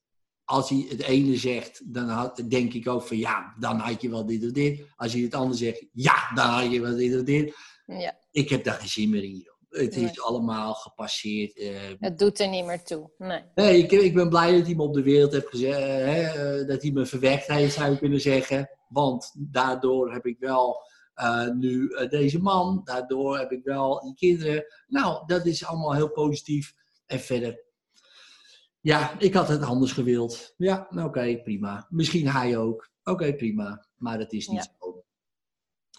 [0.45, 4.11] als hij het ene zegt, dan had, denk ik ook van ja, dan had je
[4.11, 4.87] wel dit of dit.
[4.97, 7.55] Als hij het andere zegt, ja, dan had je wel dit of dit.
[7.87, 9.37] Ja, Ik heb daar geen zin meer in.
[9.37, 9.57] joh.
[9.69, 10.05] Het Nee.
[10.05, 11.57] is allemaal gepasseerd.
[11.59, 13.11] eh, het doet er niet meer toe.
[13.19, 13.43] Nee.
[13.55, 15.75] Nee, ik, ik ben blij dat hij me op de wereld heeft gezet.
[15.75, 16.23] hè,
[16.61, 18.71] eh, dat hij me verwekt heeft, zou je kunnen zeggen.
[18.89, 20.77] Want daardoor heb ik wel
[21.19, 22.81] eh, nu eh, deze man.
[22.85, 24.65] Daardoor heb ik wel die kinderen.
[24.87, 26.75] Nou, dat is allemaal heel positief.
[27.07, 27.65] En verder.
[28.81, 30.55] Ja, ik had het anders gewild.
[30.57, 31.87] Ja, oké, prima.
[31.91, 32.91] Misschien hij ook.
[33.05, 33.87] Oké, prima.
[33.97, 34.75] Maar dat is niet Ja.
[34.81, 35.05] zo.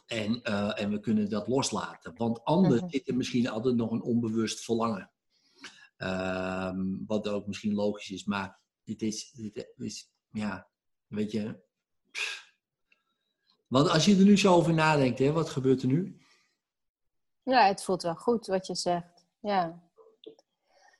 [0.07, 2.13] En, eh, en we kunnen dat loslaten.
[2.15, 2.89] Want anders Mhm.
[2.89, 5.11] zit er misschien altijd nog een onbewust verlangen.
[5.97, 10.67] Ehm, wat ook misschien logisch is, maar dit is, dit is ja,
[11.07, 11.59] weet je.
[12.11, 12.48] pff.
[13.69, 16.17] Want als je er nu zo over nadenkt, hè, wat gebeurt er nu?
[17.43, 19.25] Ja, het voelt wel goed wat je zegt.
[19.39, 19.87] Ja.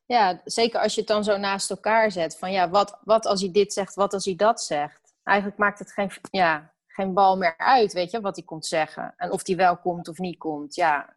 [0.05, 2.37] Ja, zeker als je het dan zo naast elkaar zet.
[2.37, 5.13] Van ja, wat, wat als hij dit zegt, wat als hij dat zegt?
[5.23, 9.13] Eigenlijk maakt het geen, ja, geen bal meer uit, weet je, wat hij komt zeggen.
[9.17, 10.75] En of hij wel komt of niet komt.
[10.75, 11.15] Ja,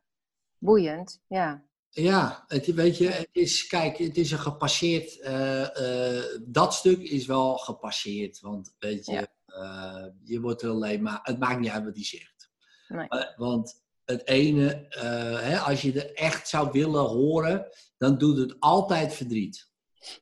[0.59, 1.21] boeiend.
[1.27, 6.99] Ja, Ja, het, weet je, het is, kijk, het is een gepasseerd, eh, dat stuk
[6.99, 8.41] is wel gepasseerd.
[8.41, 9.27] Want weet je, Ja.
[9.63, 12.51] Eh, je wordt er alleen maar, het maakt niet uit wat hij zegt.
[12.89, 13.09] Nee.
[13.09, 18.37] Eh, want het ene, eh, hè, als je er echt zou willen horen, dan doet
[18.37, 19.71] het altijd verdriet.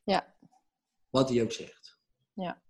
[0.03, 0.35] Ja.
[1.09, 1.99] Wat hij ook zegt.
[2.33, 2.61] Ja.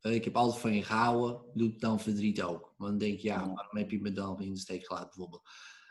[0.00, 2.74] Ik heb altijd van je gehouden, doet dan verdriet ook.
[2.76, 5.42] Want dan denk je, ja, waarom heb je me dan in de steek gelaten bijvoorbeeld?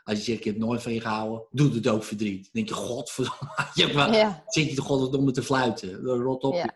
[0.04, 2.42] Als je zegt, ik heb nooit van je gehouden, doet het ook verdriet.
[2.42, 6.00] Dan denk je, godverdomme, je hebt wel, ja, zit je toch godverdomme te fluiten.
[6.04, 6.54] Rot op.
[6.54, 6.74] Ja.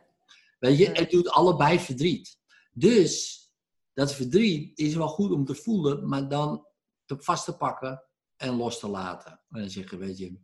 [0.59, 2.38] Weet je, het doet allebei verdriet.
[2.79, 3.47] Dus
[3.93, 6.67] dat verdriet is wel goed om te voelen, maar dan
[7.05, 8.05] te vast te pakken
[8.37, 9.33] en los te laten.
[9.49, 10.39] En dan zeggen, weet je,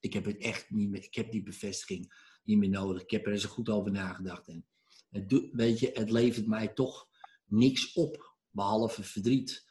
[0.00, 3.02] ik heb het echt niet meer, ik heb die bevestiging niet meer nodig.
[3.02, 4.48] Ik heb er eens goed over nagedacht.
[4.48, 4.66] En
[5.10, 7.08] het, weet je, het levert mij toch
[7.44, 9.64] niks op, behalve verdriet.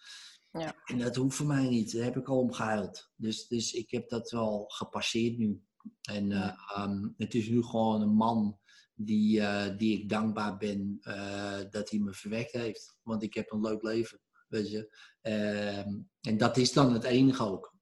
[0.51, 0.75] Ja.
[0.85, 1.93] En dat hoeft voor mij niet.
[1.93, 3.11] Daar heb ik al om gehuild.
[3.15, 5.63] Dus, dus ik heb dat wel gepasseerd nu.
[6.01, 8.59] En eh, ehm, het is nu gewoon een man
[9.06, 12.97] die, uh, die ik dankbaar ben uh, dat hij me verwekt heeft.
[13.02, 14.95] Want ik heb een leuk leven, weet je.
[15.22, 15.89] Ehm,
[16.22, 17.76] en dat is dan het enige ook.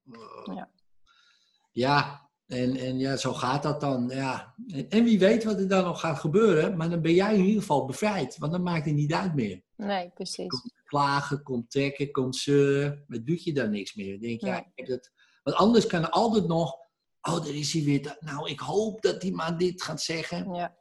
[0.54, 0.70] ja.
[1.72, 4.10] ja, en, en ja, zo gaat dat dan.
[4.14, 4.54] Ja.
[4.68, 7.44] En, en, wie weet wat er dan nog gaat gebeuren, maar dan ben jij in
[7.44, 8.38] ieder geval bevrijd.
[8.38, 9.62] Want dan maakt het niet uit meer.
[9.76, 10.48] Nee, precies.
[10.48, 13.04] Komt klagen, komt trekken, komt zeuren.
[13.08, 14.12] Maar doet je dan niks meer.
[14.12, 15.12] Dan denk je, ja, ik heb dat...
[15.44, 16.76] Want anders kan er altijd nog...
[17.22, 18.18] Oh, daar is hij weer.
[18.20, 20.54] Nou, ik hoop dat hij maar dit gaat zeggen.
[20.54, 20.78] Ja.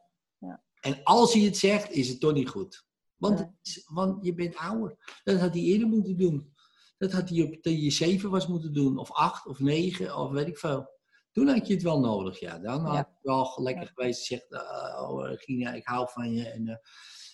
[0.81, 0.89] Ja.
[0.89, 2.87] En als hij het zegt, is het toch niet goed.
[3.15, 3.51] Want,
[3.85, 5.19] want je bent ouder.
[5.23, 6.53] Dat had hij eerder moeten doen.
[6.97, 8.97] Dat had hij op je zeven was moeten doen.
[8.97, 10.97] Of acht, of negen, of weet ik veel.
[11.31, 12.59] Toen had je het wel nodig, ja.
[12.59, 14.25] Dan had het wel lekker geweest.
[14.25, 14.53] Zegt,
[14.99, 16.49] oh Regina, ik hou van je.
[16.49, 16.75] En uh,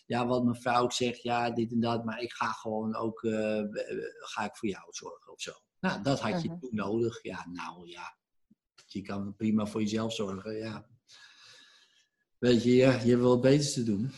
[0.05, 2.05] ja, wat mijn vrouw zegt, ja, dit en dat.
[2.05, 3.61] Maar ik ga gewoon ook, uh,
[4.19, 5.51] ga ik voor jou zorgen of zo.
[5.79, 6.59] Nou, dat had je uh-huh.
[6.59, 7.23] toen nodig.
[7.23, 8.17] Ja, nou ja.
[8.87, 10.87] Je kan prima voor jezelf zorgen, ja.
[12.39, 14.13] Weet je, je, je hebt wel het beters te doen.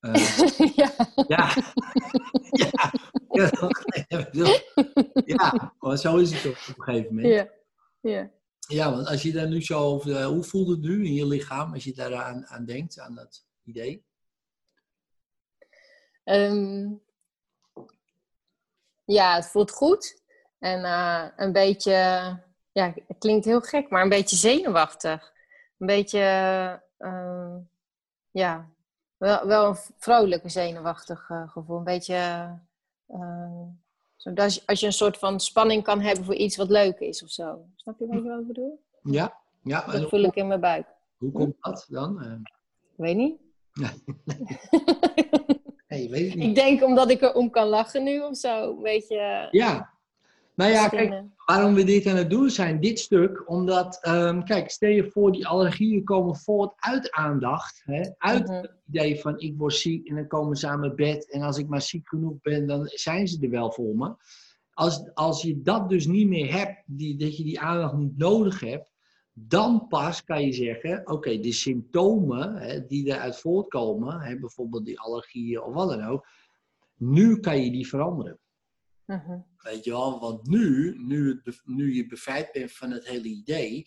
[0.00, 0.14] Uh,
[0.80, 0.94] ja.
[1.28, 1.54] ja.
[4.08, 4.60] ja.
[5.24, 7.34] Ja, maar zo is het op een gegeven moment.
[7.34, 7.48] Ja.
[8.00, 8.30] ja.
[8.68, 10.10] Ja, want als je daar nu zo over...
[10.10, 13.46] Uh, hoe voelt het nu in je lichaam als je daaraan aan denkt, aan dat
[13.64, 14.04] idee?
[16.24, 17.02] Um,
[19.04, 20.22] ja, het voelt goed.
[20.58, 21.92] En uh, een beetje...
[22.72, 25.32] Ja, het klinkt heel gek, maar een beetje zenuwachtig.
[25.78, 26.20] Een beetje...
[27.02, 27.56] Uh,
[28.30, 28.68] ja,
[29.16, 31.78] wel, wel een vrolijke zenuwachtig uh, gevoel.
[31.78, 32.50] Een beetje...
[33.08, 33.62] Uh,
[34.16, 37.30] zodat als je een soort van spanning kan hebben voor iets wat leuk is of
[37.30, 37.64] zo.
[37.76, 38.82] Snap je wat ik wel bedoel?
[39.02, 39.36] Ja.
[39.62, 40.86] ja dat voel ik in mijn buik.
[41.16, 42.24] Hoe komt dat dan?
[42.24, 42.32] Uh...
[42.96, 43.40] Weet niet.
[45.88, 46.48] nee, weet het niet.
[46.48, 48.70] Ik denk omdat ik er om kan lachen nu of zo.
[48.70, 49.48] Een beetje...
[49.50, 49.92] Ja,
[50.54, 54.70] nou ja, kijk, waarom we dit aan het doen zijn, dit stuk, omdat, um, kijk,
[54.70, 58.52] stel je voor, die allergieën komen voort uit aandacht, hè, uit mhm.
[58.52, 61.58] het idee van ik word ziek en dan komen ze aan mijn bed en als
[61.58, 64.14] ik maar ziek genoeg ben, dan zijn ze er wel voor me.
[64.72, 68.60] Als, als je dat dus niet meer hebt, die, dat je die aandacht niet nodig
[68.60, 68.90] hebt,
[69.32, 75.00] dan pas kan je zeggen, oké, de symptomen hè, die eruit voortkomen, hè, bijvoorbeeld die
[75.00, 76.26] allergieën of wat dan ook,
[76.96, 78.38] nu kan je die veranderen.
[79.06, 79.38] Mhm.
[79.62, 83.82] Weet je wel, want nu, nu, nu je bevrijd bent van het hele idee,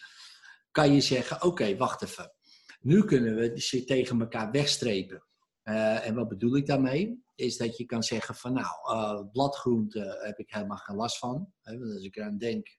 [0.72, 2.32] kan je zeggen: Oké, wacht even.
[2.80, 5.24] Nu kunnen we ze tegen elkaar wegstrepen.
[5.64, 7.24] Uh, en wat bedoel ik daarmee?
[7.36, 11.54] Is dat je kan zeggen: van nou, uh, bladgroente heb ik helemaal geen last van.
[11.62, 12.78] Hè, want als ik eraan denk,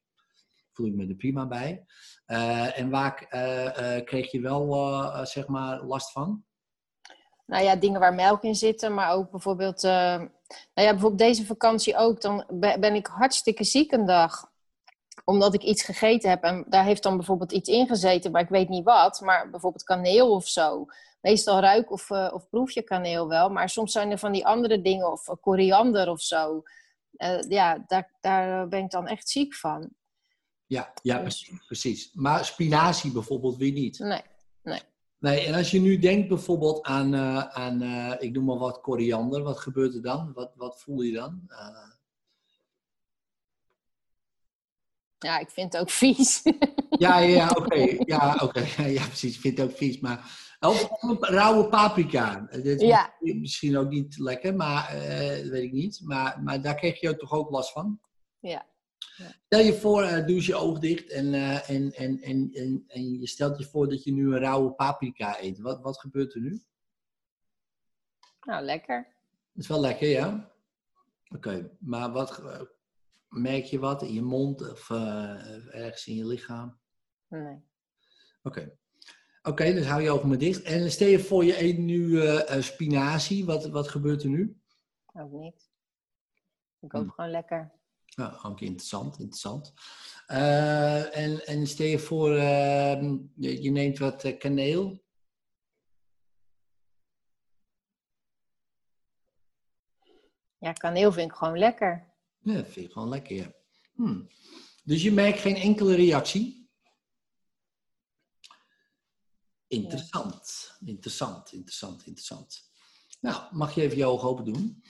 [0.73, 1.85] voel ik me er prima bij.
[2.27, 3.27] Uh, en waar
[4.05, 6.45] kreeg je wel zeg maar last van?
[7.47, 9.83] Nou ja, dingen waar melk in zitten, maar ook bijvoorbeeld
[10.75, 12.21] nou ja, bijvoorbeeld deze vakantie ook.
[12.21, 14.55] Dan ben ik hartstikke ziek een dag.
[15.25, 16.43] Omdat ik iets gegeten heb.
[16.43, 19.21] En daar heeft dan bijvoorbeeld iets in gezeten, maar ik weet niet wat.
[19.21, 20.87] Maar bijvoorbeeld kaneel of zo.
[21.21, 23.49] Meestal ruik of, uh, of proef je kaneel wel.
[23.49, 25.13] Maar soms zijn er van die andere dingen.
[25.13, 26.63] Of koriander of zo.
[27.13, 29.91] Uh, ja, daar, daar ben ik dan echt ziek van.
[30.67, 31.53] Ja, ja dus.
[31.67, 32.11] precies.
[32.13, 33.99] Maar spinazie bijvoorbeeld weer niet.
[33.99, 34.23] Nee,
[34.63, 34.81] nee.
[35.19, 38.81] Nee, en als je nu denkt bijvoorbeeld aan, uh, aan uh, ik noem maar wat,
[38.81, 40.33] koriander, wat gebeurt er dan?
[40.33, 41.43] Wat, wat voel je dan?
[41.49, 41.95] Uh...
[45.19, 46.43] Ja, ik vind het ook vies.
[46.99, 47.97] Ja, ja, oké.
[47.99, 48.61] Ja, oké.
[48.99, 49.35] Ja, precies.
[49.35, 50.01] Ik vind het ook vies.
[50.01, 50.89] Maar of
[51.21, 52.47] rauwe paprika.
[52.51, 53.15] Dat is ja.
[53.21, 56.01] misschien ook niet lekker, maar dat weet ik niet.
[56.05, 58.01] Maar, maar daar kreeg je toch ook last van?
[58.41, 58.67] Ja.
[59.45, 63.21] Stel je voor, uh, doe je oog dicht en, uh, en, en, en, en, en,
[63.21, 65.59] je stelt je voor dat je nu een rauwe paprika eet.
[65.59, 66.63] Wat, wat gebeurt er nu?
[68.41, 69.07] Nou, lekker.
[69.53, 70.53] Dat is wel lekker, ja?
[71.29, 72.61] Oké, maar wat, uh,
[73.29, 74.91] merk je wat in je mond of
[75.71, 76.79] ergens in je lichaam?
[77.29, 77.65] Nee.
[78.43, 78.79] Oké.
[79.43, 80.63] Oké, dus hou je ogen maar dicht.
[80.63, 82.21] En stel je voor, je eet nu
[82.63, 83.45] spinazie.
[83.45, 84.61] Wat, wat gebeurt er nu?
[85.13, 85.71] Ook niet.
[86.81, 87.11] Ik koop hm.
[87.11, 87.76] gewoon lekker.
[88.17, 89.73] Ja, ook interessant, interessant.
[90.29, 93.03] Uh, en, en stel je voor, uh,
[93.37, 95.05] je, je, neemt wat uh, kaneel.
[100.59, 102.15] Ja, kaneel vind ik gewoon lekker.
[102.39, 103.53] Ja, dat vind ik gewoon lekker, ja.
[103.95, 104.29] Hmm.
[104.85, 106.71] Dus je merkt geen enkele reactie?
[109.67, 110.87] Interessant, ja.
[110.87, 112.71] interessant, interessant, interessant.
[113.21, 114.83] Nou, mag je even je ogen open doen?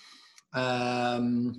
[0.51, 1.53] Ehm,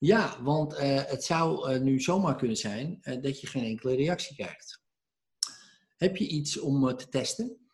[0.00, 3.94] ja, want eh, het zou uh, nu zomaar kunnen zijn uh, dat je geen enkele
[3.94, 4.82] reactie krijgt.
[5.96, 7.68] Heb je iets om te testen?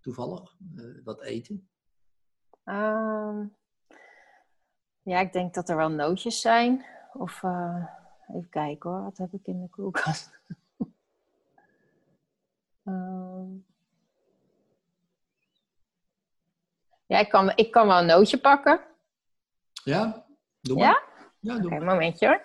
[0.00, 0.56] Toevallig?
[1.04, 1.68] wat eten?
[2.64, 3.56] Um,
[5.02, 6.84] ja, ik denk dat er wel nootjes zijn.
[7.12, 7.42] Of
[8.28, 10.38] even kijken hoor, wat heb ik in de koelkast?
[12.84, 13.66] um,
[17.06, 18.80] Ja, ik kan, ik kan wel een nootje pakken.
[19.84, 20.26] Ja?
[20.60, 20.86] Doe maar.
[20.86, 21.13] Ja?
[21.44, 21.68] Ja, du...
[21.68, 22.40] okay, må jeg kjøre?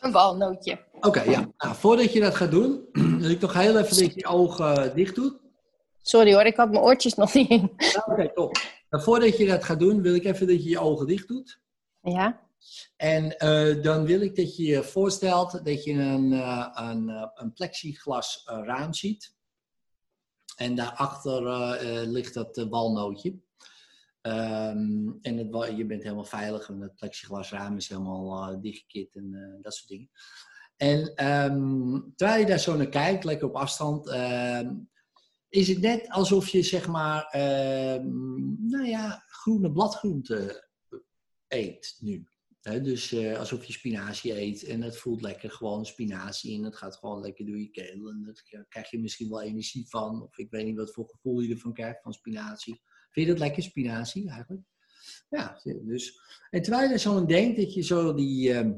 [0.00, 0.78] Een walnootje.
[1.00, 1.48] Oké, ja.
[1.56, 2.88] Nou, voordat je dat gaat doen,
[3.20, 5.38] wil ik toch heel even dat je je ogen uh, dicht doet.
[6.02, 7.72] Sorry hoor, ik had mijn oortjes nog niet in.
[8.06, 8.58] Oké, top.
[8.88, 11.60] Maar voordat je dat gaat doen, wil ik even dat je je ogen dicht doet.
[12.02, 12.40] Ja.
[12.96, 17.52] En uh, dan wil ik dat je je voorstelt dat je een, uh, een, een
[17.52, 19.34] plexiglas raam ziet.
[20.56, 21.42] En daarachter
[22.06, 23.38] ligt dat walnootje.
[24.22, 28.74] Um, en het, je bent helemaal veilig en het plexiglasraam is helemaal uh,
[29.12, 30.10] en uh, dat soort dingen.
[30.76, 34.70] En um, terwijl je daar zo naar kijkt, lekker op afstand, uh,
[35.48, 37.28] is het net alsof je zeg maar,
[38.58, 40.68] nou ja, groene bladgroenten
[41.48, 42.28] eet nu.
[42.60, 47.20] Dus alsof je spinazie eet en het voelt lekker gewoon spinazie en het gaat gewoon
[47.20, 50.22] lekker door je keel en daar krijg je misschien wel energie van.
[50.22, 52.80] Of ik weet niet wat voor gevoel je ervan krijgt van spinazie.
[53.10, 54.62] Vind je dat lekker, spinazie eigenlijk?
[55.28, 56.20] Ja, dus.
[56.50, 58.70] En terwijl je zo aan denkt dat je zo die, uh,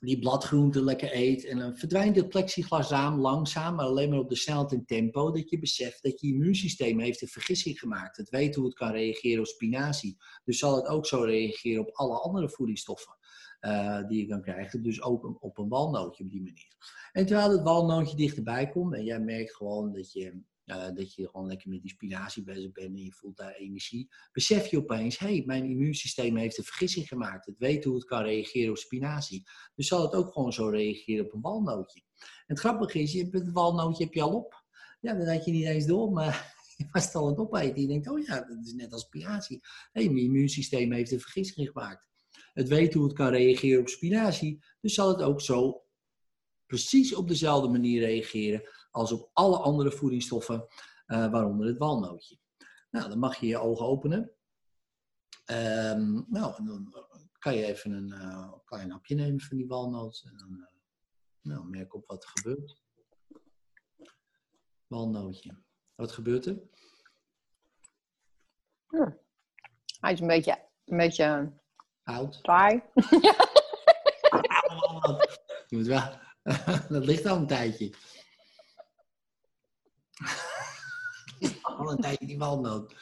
[0.00, 1.44] die bladgroenten lekker eet.
[1.44, 5.30] En dan verdwijnt het plexiglasraam langzaam, maar alleen maar op de snelheid en tempo.
[5.30, 8.16] Dat je beseft dat je immuunsysteem heeft een vergissing gemaakt.
[8.16, 10.16] Het weet hoe het kan reageren op spinazie.
[10.44, 13.18] Dus zal het ook zo reageren op alle andere voedingsstoffen.
[13.60, 14.82] Uh, die je kan krijgen.
[14.82, 16.76] Dus ook op een walnootje op die manier.
[17.12, 20.40] En terwijl het walnootje dichterbij komt en jij merkt gewoon dat je
[20.76, 24.08] dat je gewoon lekker met die spinazie bezig bent en je voelt daar energie.
[24.32, 27.46] Besef je opeens, hé, hey, mijn immuunsysteem heeft een vergissing gemaakt.
[27.46, 29.42] Het weet hoe het kan reageren op spinazie.
[29.74, 32.02] Dus zal het ook gewoon zo reageren op een walnootje.
[32.18, 34.64] En het grappige is, je, het walnootje heb je al op.
[35.00, 37.80] Ja, dat had je niet eens door, maar je was al aan het opeten.
[37.80, 39.58] Je denkt, oh ja, dat is net als spinazie.
[39.92, 42.08] Hé, hey, mijn immuunsysteem heeft een vergissing gemaakt.
[42.52, 44.64] Het weet hoe het kan reageren op spinazie.
[44.80, 45.82] Dus zal het ook zo
[46.66, 50.66] precies op dezelfde manier reageren als op alle andere voedingsstoffen,
[51.06, 52.38] uh, waaronder het walnootje.
[52.90, 54.32] Nou, dan mag je je ogen openen.
[55.46, 56.94] Um, nou, dan
[57.38, 60.22] kan je even een uh, klein hapje nemen van die walnoot.
[60.24, 60.66] En dan uh,
[61.40, 62.82] nou, merk op wat er gebeurt.
[64.86, 65.62] Walnootje.
[65.94, 66.60] Wat gebeurt er?
[68.86, 69.10] Hm.
[70.00, 71.52] Hij is een beetje, een beetje
[72.02, 72.42] oud.
[72.42, 72.82] Taai.
[75.68, 76.18] Je moet wel,
[76.98, 77.94] dat ligt al een tijdje.
[81.80, 82.94] Al een tijdje die walnoot.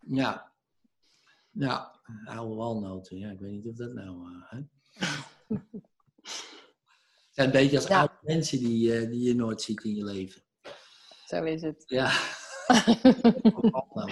[0.00, 0.52] Ja.
[1.50, 3.18] Ja, oude walnoten.
[3.18, 4.30] Ja, ik weet niet of dat nou...
[4.30, 4.58] Uh, hè?
[7.36, 10.04] Het zijn een beetje als oude mensen die, uh, die je nooit ziet in je
[10.04, 10.42] leven.
[11.26, 11.82] Zo is het.
[11.86, 12.12] Ja.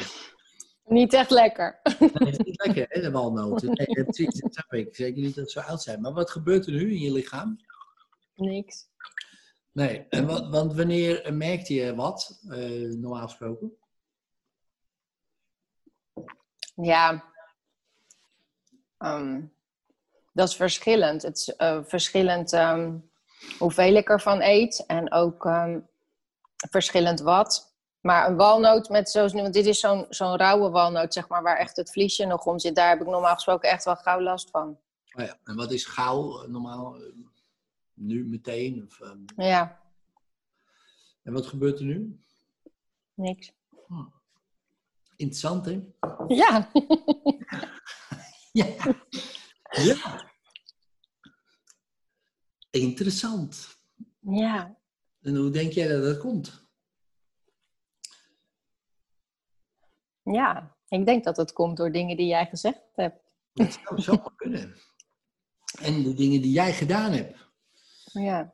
[0.85, 1.81] niet echt lekker.
[1.99, 3.73] Nee, het is niet lekker, hè, de walnoten.
[3.73, 4.95] Nee, precies, dat snap ik.
[4.95, 6.01] Zeker niet dat ze zo oud zijn.
[6.01, 7.61] Maar wat gebeurt er nu in je lichaam?
[8.35, 8.89] Niks.
[9.73, 13.77] Nee, en wat, want wanneer merkte je wat, uh, normaal gesproken?
[16.75, 17.25] Ja,
[18.99, 19.55] um,
[20.33, 21.23] dat is verschillend.
[21.23, 23.11] Het is uh, verschillend um,
[23.59, 25.89] hoeveel ik ervan eet en ook um,
[26.71, 27.73] verschillend wat.
[28.01, 31.43] Maar een walnoot met zoals nu, want dit is zo'n zo'n rauwe walnoot, zeg maar,
[31.43, 32.75] waar echt het vliesje nog om zit.
[32.75, 34.79] Daar heb ik normaal gesproken echt wel gauw last van.
[35.13, 35.39] Oh ja.
[35.45, 36.97] En wat is gauw eh, normaal?
[37.95, 38.85] Nu meteen?
[38.87, 38.99] Of,
[39.37, 39.81] Ja.
[41.23, 42.21] En wat gebeurt er nu?
[43.15, 43.53] Niks.
[43.87, 44.05] Hm.
[45.25, 45.83] Interessant, hè?
[46.27, 46.71] Ja.
[48.61, 48.75] ja.
[49.71, 50.31] Ja.
[52.71, 53.79] Interessant.
[54.21, 54.79] Ja.
[55.21, 56.69] En hoe denk jij dat dat komt?
[60.23, 63.35] Ja, ik denk dat het komt door dingen die jij gezegd hebt.
[63.53, 64.75] Dat zou zo kunnen.
[65.81, 67.51] En de dingen die jij gedaan hebt.
[68.05, 68.53] Ja.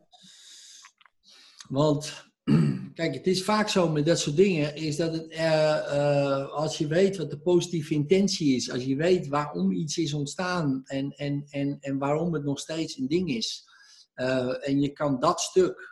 [1.68, 2.29] Want
[2.94, 6.78] kijk, het is vaak zo met dat soort dingen, is dat het, eh, eh, als
[6.78, 11.10] je weet wat de positieve intentie is, als je weet waarom iets is ontstaan en,
[11.10, 13.68] en, en, en waarom het nog steeds een ding is,
[14.14, 15.88] eh, en je kan dat stuk,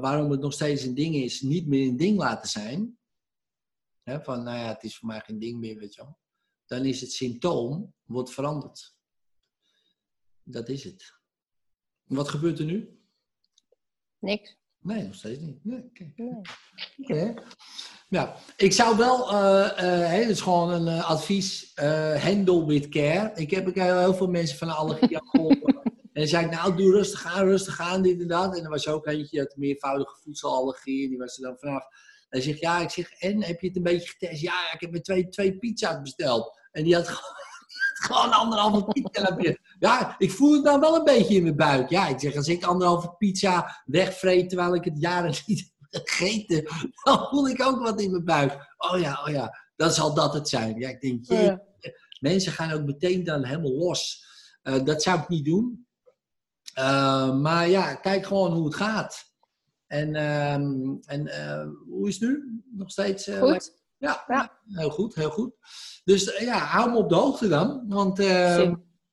[0.00, 2.98] waarom het nog steeds een ding is, niet meer een ding laten zijn,
[4.02, 6.18] hè, van nou ja, het is voor mij geen ding meer, weet je wel,
[6.66, 8.94] dan is het symptoom, wordt veranderd.
[10.42, 11.12] Dat is het.
[12.04, 13.00] Wat gebeurt er nu?
[14.18, 14.61] Niks.
[14.82, 15.64] Nee, nog steeds niet.
[15.64, 15.90] Nee,
[17.02, 17.34] okay.
[18.08, 21.72] Ja, ik zou wel, uh, uh, het is gewoon een uh, advies,
[22.18, 23.32] handle with care.
[23.34, 25.74] Ik heb ik heel veel mensen van de allergie geholpen.
[25.84, 28.56] en dan zei ik, nou doe rustig aan, rustig aan, dit en dat.
[28.56, 31.08] En er was ook eentje, die had meervoudige voedselallergie.
[31.08, 31.84] Die was er dan vanaf.
[32.28, 34.40] Hij zegt, ja, ik zeg, en heb je het een beetje getest?
[34.40, 36.60] Ja, ik heb met twee, twee pizza's besteld.
[36.72, 37.40] En die had gewoon
[38.06, 39.36] gewoon anderhalve pizza
[39.82, 41.90] Ja, ik voel het nou wel een beetje in mijn buik.
[41.90, 46.62] Ja, ik zeg, als ik anderhalve pizza wegvreet terwijl ik het jaren niet heb gegeten,
[47.04, 48.74] dan voel ik ook wat in mijn buik.
[48.76, 50.78] Oh ja, oh ja, dan zal dat het zijn.
[50.78, 51.60] Ja, ik denk, je,
[52.20, 54.24] mensen gaan ook meteen dan helemaal los.
[54.62, 55.86] Uh, dat zou ik niet doen.
[56.78, 59.34] Uh, maar ja, kijk gewoon hoe het gaat.
[59.86, 62.62] En, uh, en uh, hoe is het nu?
[62.72, 63.30] Nog steeds?
[63.38, 63.80] Goed.
[63.98, 65.54] Ja, ja, heel goed, heel goed.
[66.04, 67.84] Dus ja, hou me op de hoogte dan.
[67.88, 68.72] Want uh,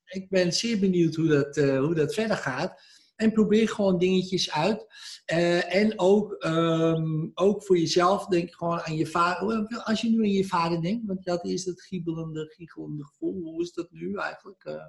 [0.09, 2.81] ik ben zeer benieuwd hoe dat, uh, hoe dat verder gaat.
[3.15, 4.85] En probeer gewoon dingetjes uit.
[5.33, 9.81] Uh, en ook, um, ook voor jezelf, denk gewoon aan je vader.
[9.83, 13.41] Als je nu aan je vader denkt, want dat is dat giebelende, giechelende gevoel.
[13.41, 14.79] Hoe is dat nu eigenlijk?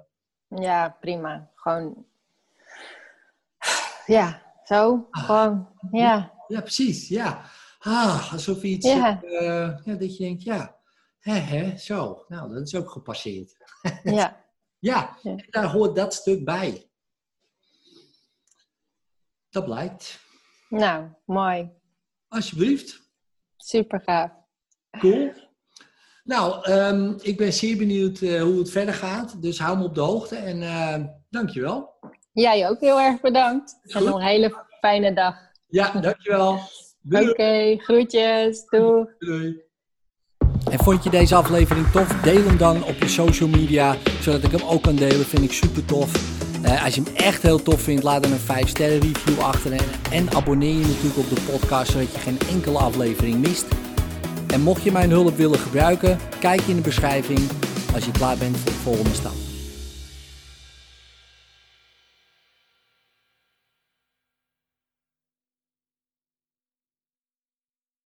[0.47, 1.51] Ja, prima.
[1.55, 2.05] Gewoon,
[4.05, 5.07] ja, zo.
[5.11, 5.23] Ah.
[5.23, 6.33] Gewoon, ja.
[6.47, 7.45] Ja, precies, ja.
[7.79, 9.19] Ah, alsof iets, ja.
[9.83, 10.81] ja, dat je denkt, ja,
[11.21, 12.25] Hè, hè, zo.
[12.27, 13.57] Nou, dat is ook gepasseerd.
[14.81, 15.17] Ja.
[15.21, 16.89] ja, En daar hoort dat stuk bij.
[19.49, 20.19] Dat blijkt.
[20.69, 21.69] Nou, mooi.
[22.27, 23.09] Alsjeblieft.
[23.57, 24.31] Super gaaf.
[24.99, 25.33] Cool.
[26.23, 29.41] Nou, um, ik ben zeer benieuwd uh, hoe het verder gaat.
[29.41, 31.93] Dus hou me op de hoogte en uh, dankjewel.
[32.31, 33.79] Jij ook heel erg bedankt.
[33.81, 35.35] En nog een hele fijne dag.
[35.67, 36.51] Ja, dankjewel.
[37.11, 38.65] Oké, okay, groetjes.
[38.65, 39.05] Doei.
[39.17, 39.63] Doei.
[40.71, 42.07] En vond je deze aflevering tof?
[42.07, 45.25] Deel hem dan op je social media, zodat ik hem ook kan delen.
[45.25, 46.11] Vind ik super tof.
[46.63, 49.71] Uh, als je hem echt heel tof vindt, laat dan een 5 sterren review achter.
[49.71, 53.65] En, en abonneer je natuurlijk op de podcast, zodat je geen enkele aflevering mist.
[54.47, 57.39] En mocht je mijn hulp willen gebruiken, kijk in de beschrijving
[57.93, 59.50] als je klaar bent voor de volgende stap.